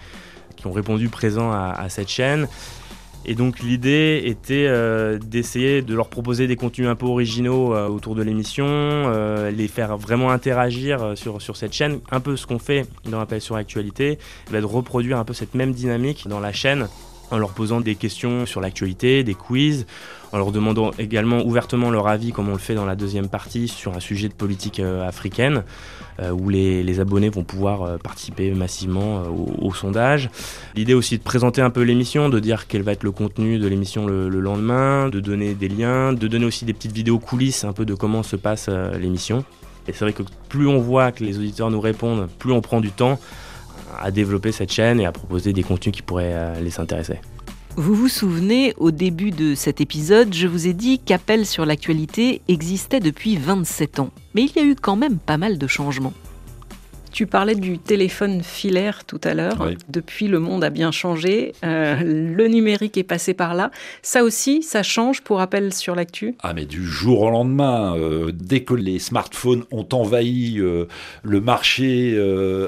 qui 0.56 0.66
ont 0.66 0.72
répondu 0.72 1.08
présents 1.08 1.50
à, 1.50 1.74
à 1.76 1.88
cette 1.88 2.08
chaîne. 2.08 2.46
Et 3.24 3.34
donc 3.34 3.60
l'idée 3.60 4.22
était 4.24 4.66
euh, 4.68 5.18
d'essayer 5.18 5.82
de 5.82 5.94
leur 5.94 6.08
proposer 6.08 6.46
des 6.46 6.56
contenus 6.56 6.88
un 6.88 6.94
peu 6.94 7.06
originaux 7.06 7.74
euh, 7.74 7.86
autour 7.86 8.14
de 8.14 8.22
l'émission, 8.22 8.66
euh, 8.66 9.50
les 9.50 9.68
faire 9.68 9.96
vraiment 9.96 10.30
interagir 10.30 11.12
sur, 11.14 11.56
cette 11.56 11.72
chaîne, 11.72 12.00
un 12.10 12.20
peu 12.20 12.36
ce 12.36 12.46
qu'on 12.46 12.58
fait 12.58 12.86
dans 13.04 13.20
Appel 13.20 13.40
sur 13.40 13.56
l'actualité, 13.56 14.18
de 14.50 14.58
reproduire 14.62 15.18
un 15.18 15.24
peu 15.24 15.34
cette 15.34 15.54
même 15.54 15.72
dynamique 15.72 16.26
dans 16.28 16.40
la 16.40 16.52
chaîne 16.52 16.88
en 17.30 17.36
leur 17.36 17.50
posant 17.50 17.82
des 17.82 17.94
questions 17.94 18.46
sur 18.46 18.62
l'actualité, 18.62 19.22
des 19.22 19.34
quiz, 19.34 19.86
en 20.32 20.38
leur 20.38 20.50
demandant 20.50 20.92
également 20.98 21.44
ouvertement 21.44 21.90
leur 21.90 22.08
avis, 22.08 22.32
comme 22.32 22.48
on 22.48 22.52
le 22.52 22.58
fait 22.58 22.74
dans 22.74 22.86
la 22.86 22.96
deuxième 22.96 23.28
partie, 23.28 23.68
sur 23.68 23.94
un 23.94 24.00
sujet 24.00 24.28
de 24.28 24.32
politique 24.32 24.80
africaine, 24.80 25.64
où 26.32 26.48
les, 26.48 27.00
abonnés 27.00 27.28
vont 27.28 27.44
pouvoir 27.44 27.82
euh, 27.82 27.96
participer 27.96 28.50
massivement 28.52 29.22
au, 29.22 29.66
au, 29.66 29.74
sondage. 29.74 30.30
L'idée 30.74 30.94
aussi 30.94 31.18
de 31.18 31.22
présenter 31.22 31.60
un 31.60 31.70
peu 31.70 31.82
l'émission, 31.82 32.28
de 32.28 32.40
dire 32.40 32.66
quel 32.66 32.82
va 32.82 32.92
être 32.92 33.04
le 33.04 33.12
contenu 33.12 33.58
de 33.58 33.66
l'émission 33.68 34.06
le, 34.06 34.28
le, 34.28 34.40
lendemain, 34.40 35.08
de 35.08 35.20
donner 35.20 35.54
des 35.54 35.68
liens, 35.68 36.12
de 36.12 36.28
donner 36.28 36.44
aussi 36.44 36.64
des 36.64 36.72
petites 36.72 36.92
vidéos 36.92 37.18
coulisses 37.18 37.64
un 37.64 37.72
peu 37.72 37.84
de 37.84 37.94
comment 37.94 38.22
se 38.22 38.36
passe 38.36 38.68
l'émission. 38.68 39.44
Et 39.86 39.92
c'est 39.92 40.04
vrai 40.04 40.12
que 40.12 40.22
plus 40.48 40.66
on 40.66 40.78
voit 40.78 41.12
que 41.12 41.24
les 41.24 41.38
auditeurs 41.38 41.70
nous 41.70 41.80
répondent, 41.80 42.28
plus 42.38 42.52
on 42.52 42.60
prend 42.60 42.80
du 42.80 42.90
temps 42.90 43.18
à 43.98 44.10
développer 44.10 44.52
cette 44.52 44.72
chaîne 44.72 45.00
et 45.00 45.06
à 45.06 45.12
proposer 45.12 45.52
des 45.52 45.62
contenus 45.62 45.94
qui 45.94 46.02
pourraient 46.02 46.60
les 46.60 46.78
intéresser. 46.78 47.20
Vous 47.78 47.94
vous 47.94 48.08
souvenez, 48.08 48.74
au 48.76 48.90
début 48.90 49.30
de 49.30 49.54
cet 49.54 49.80
épisode, 49.80 50.34
je 50.34 50.48
vous 50.48 50.66
ai 50.66 50.72
dit 50.72 50.98
qu'Appel 50.98 51.46
sur 51.46 51.64
l'actualité 51.64 52.42
existait 52.48 52.98
depuis 52.98 53.36
27 53.36 54.00
ans. 54.00 54.10
Mais 54.34 54.42
il 54.42 54.56
y 54.56 54.58
a 54.58 54.64
eu 54.64 54.74
quand 54.74 54.96
même 54.96 55.18
pas 55.18 55.36
mal 55.36 55.58
de 55.58 55.66
changements. 55.68 56.12
Tu 57.12 57.26
parlais 57.26 57.54
du 57.54 57.78
téléphone 57.78 58.42
filaire 58.42 59.04
tout 59.04 59.20
à 59.24 59.34
l'heure. 59.34 59.56
Oui. 59.60 59.76
Depuis, 59.88 60.28
le 60.28 60.38
monde 60.38 60.62
a 60.62 60.70
bien 60.70 60.92
changé. 60.92 61.52
Euh, 61.64 61.96
le 62.02 62.46
numérique 62.48 62.96
est 62.96 63.02
passé 63.02 63.34
par 63.34 63.54
là. 63.54 63.70
Ça 64.02 64.22
aussi, 64.22 64.62
ça 64.62 64.82
change 64.82 65.22
pour 65.22 65.38
rappel 65.38 65.72
sur 65.74 65.94
l'actu? 65.94 66.36
Ah 66.42 66.54
mais 66.54 66.64
du 66.64 66.84
jour 66.84 67.22
au 67.22 67.30
lendemain, 67.30 67.96
euh, 67.96 68.30
dès 68.32 68.60
que 68.60 68.74
les 68.74 68.98
smartphones 68.98 69.64
ont 69.70 69.86
envahi 69.92 70.58
euh, 70.58 70.86
le 71.22 71.40
marché 71.40 72.18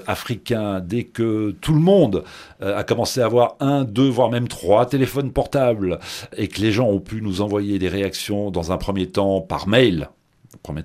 africain, 0.06 0.80
dès 0.80 1.04
que 1.04 1.54
tout 1.60 1.74
le 1.74 1.80
monde 1.80 2.24
a 2.60 2.82
commencé 2.84 3.20
à 3.20 3.26
avoir 3.26 3.56
un, 3.60 3.84
deux, 3.84 4.08
voire 4.08 4.30
même 4.30 4.48
trois 4.48 4.86
téléphones 4.86 5.32
portables, 5.32 5.98
et 6.36 6.48
que 6.48 6.60
les 6.60 6.72
gens 6.72 6.88
ont 6.88 7.00
pu 7.00 7.22
nous 7.22 7.40
envoyer 7.40 7.78
des 7.78 7.88
réactions 7.88 8.50
dans 8.50 8.72
un 8.72 8.76
premier 8.76 9.06
temps 9.06 9.40
par 9.40 9.68
mail, 9.68 10.08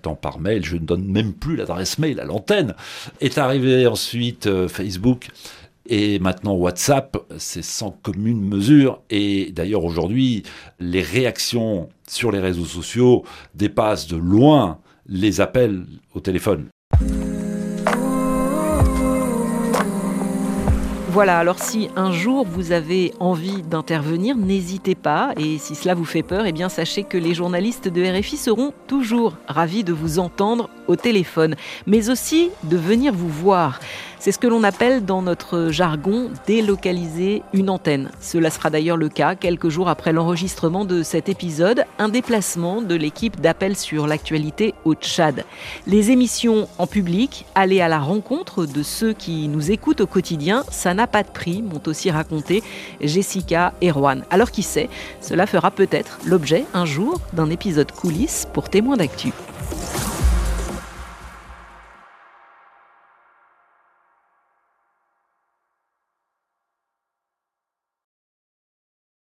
temps 0.01 0.15
par 0.15 0.39
mail, 0.39 0.63
je 0.63 0.75
ne 0.75 0.85
donne 0.85 1.05
même 1.05 1.33
plus 1.33 1.55
l'adresse 1.55 1.99
mail 1.99 2.19
à 2.19 2.25
l'antenne, 2.25 2.75
est 3.21 3.37
arrivé 3.37 3.87
ensuite 3.87 4.47
euh, 4.47 4.67
Facebook. 4.67 5.29
Et 5.87 6.17
maintenant 6.17 6.53
WhatsApp, 6.53 7.15
c'est 7.37 7.63
sans 7.63 7.91
commune 7.91 8.41
mesure. 8.41 9.01
Et 9.11 9.51
d'ailleurs 9.51 9.83
aujourd'hui, 9.83 10.41
les 10.79 11.03
réactions 11.03 11.89
sur 12.07 12.31
les 12.31 12.39
réseaux 12.39 12.65
sociaux 12.65 13.23
dépassent 13.53 14.07
de 14.07 14.17
loin 14.17 14.79
les 15.07 15.41
appels 15.41 15.85
au 16.15 16.19
téléphone. 16.19 16.65
Voilà, 21.15 21.39
alors 21.39 21.59
si 21.59 21.87
un 21.95 22.11
jour 22.11 22.45
vous 22.45 22.73
avez 22.73 23.13
envie 23.21 23.61
d'intervenir, 23.61 24.35
n'hésitez 24.35 24.95
pas. 24.95 25.31
Et 25.37 25.59
si 25.59 25.73
cela 25.73 25.95
vous 25.95 26.03
fait 26.03 26.23
peur, 26.23 26.45
eh 26.45 26.51
bien 26.51 26.67
sachez 26.67 27.05
que 27.05 27.17
les 27.17 27.33
journalistes 27.33 27.87
de 27.87 28.03
RFI 28.03 28.35
seront 28.35 28.73
toujours 28.85 29.37
ravis 29.47 29.85
de 29.85 29.93
vous 29.93 30.19
entendre 30.19 30.69
au 30.87 30.97
téléphone, 30.97 31.55
mais 31.87 32.09
aussi 32.09 32.49
de 32.63 32.75
venir 32.75 33.13
vous 33.13 33.29
voir. 33.29 33.79
C'est 34.19 34.31
ce 34.31 34.39
que 34.39 34.47
l'on 34.47 34.63
appelle 34.63 35.05
dans 35.05 35.21
notre 35.21 35.69
jargon 35.69 36.31
délocaliser 36.47 37.43
une 37.53 37.69
antenne. 37.69 38.09
Cela 38.19 38.49
sera 38.49 38.69
d'ailleurs 38.69 38.97
le 38.97 39.07
cas 39.07 39.35
quelques 39.35 39.69
jours 39.69 39.87
après 39.87 40.13
l'enregistrement 40.13 40.83
de 40.83 41.03
cet 41.03 41.29
épisode, 41.29 41.85
un 41.99 42.09
déplacement 42.09 42.81
de 42.81 42.95
l'équipe 42.95 43.39
d'appel 43.39 43.75
sur 43.75 44.07
l'actualité 44.07 44.73
au 44.83 44.95
Tchad. 44.95 45.45
Les 45.85 46.11
émissions 46.11 46.67
en 46.77 46.87
public, 46.87 47.45
aller 47.55 47.81
à 47.81 47.87
la 47.87 47.99
rencontre 47.99 48.65
de 48.65 48.83
ceux 48.83 49.13
qui 49.13 49.47
nous 49.47 49.71
écoutent 49.71 50.01
au 50.01 50.07
quotidien, 50.07 50.63
ça 50.71 50.93
n'a 50.93 51.04
pas 51.07 51.23
de 51.23 51.29
prix, 51.29 51.61
m'ont 51.61 51.81
aussi 51.87 52.11
raconté 52.11 52.63
Jessica 53.01 53.73
et 53.81 53.91
Rouen. 53.91 54.21
Alors 54.29 54.51
qui 54.51 54.63
sait, 54.63 54.89
cela 55.21 55.47
fera 55.47 55.71
peut-être 55.71 56.19
l'objet 56.25 56.65
un 56.73 56.85
jour 56.85 57.19
d'un 57.33 57.49
épisode 57.49 57.91
coulisses 57.91 58.47
pour 58.53 58.69
témoins 58.69 58.97
d'actu. 58.97 59.31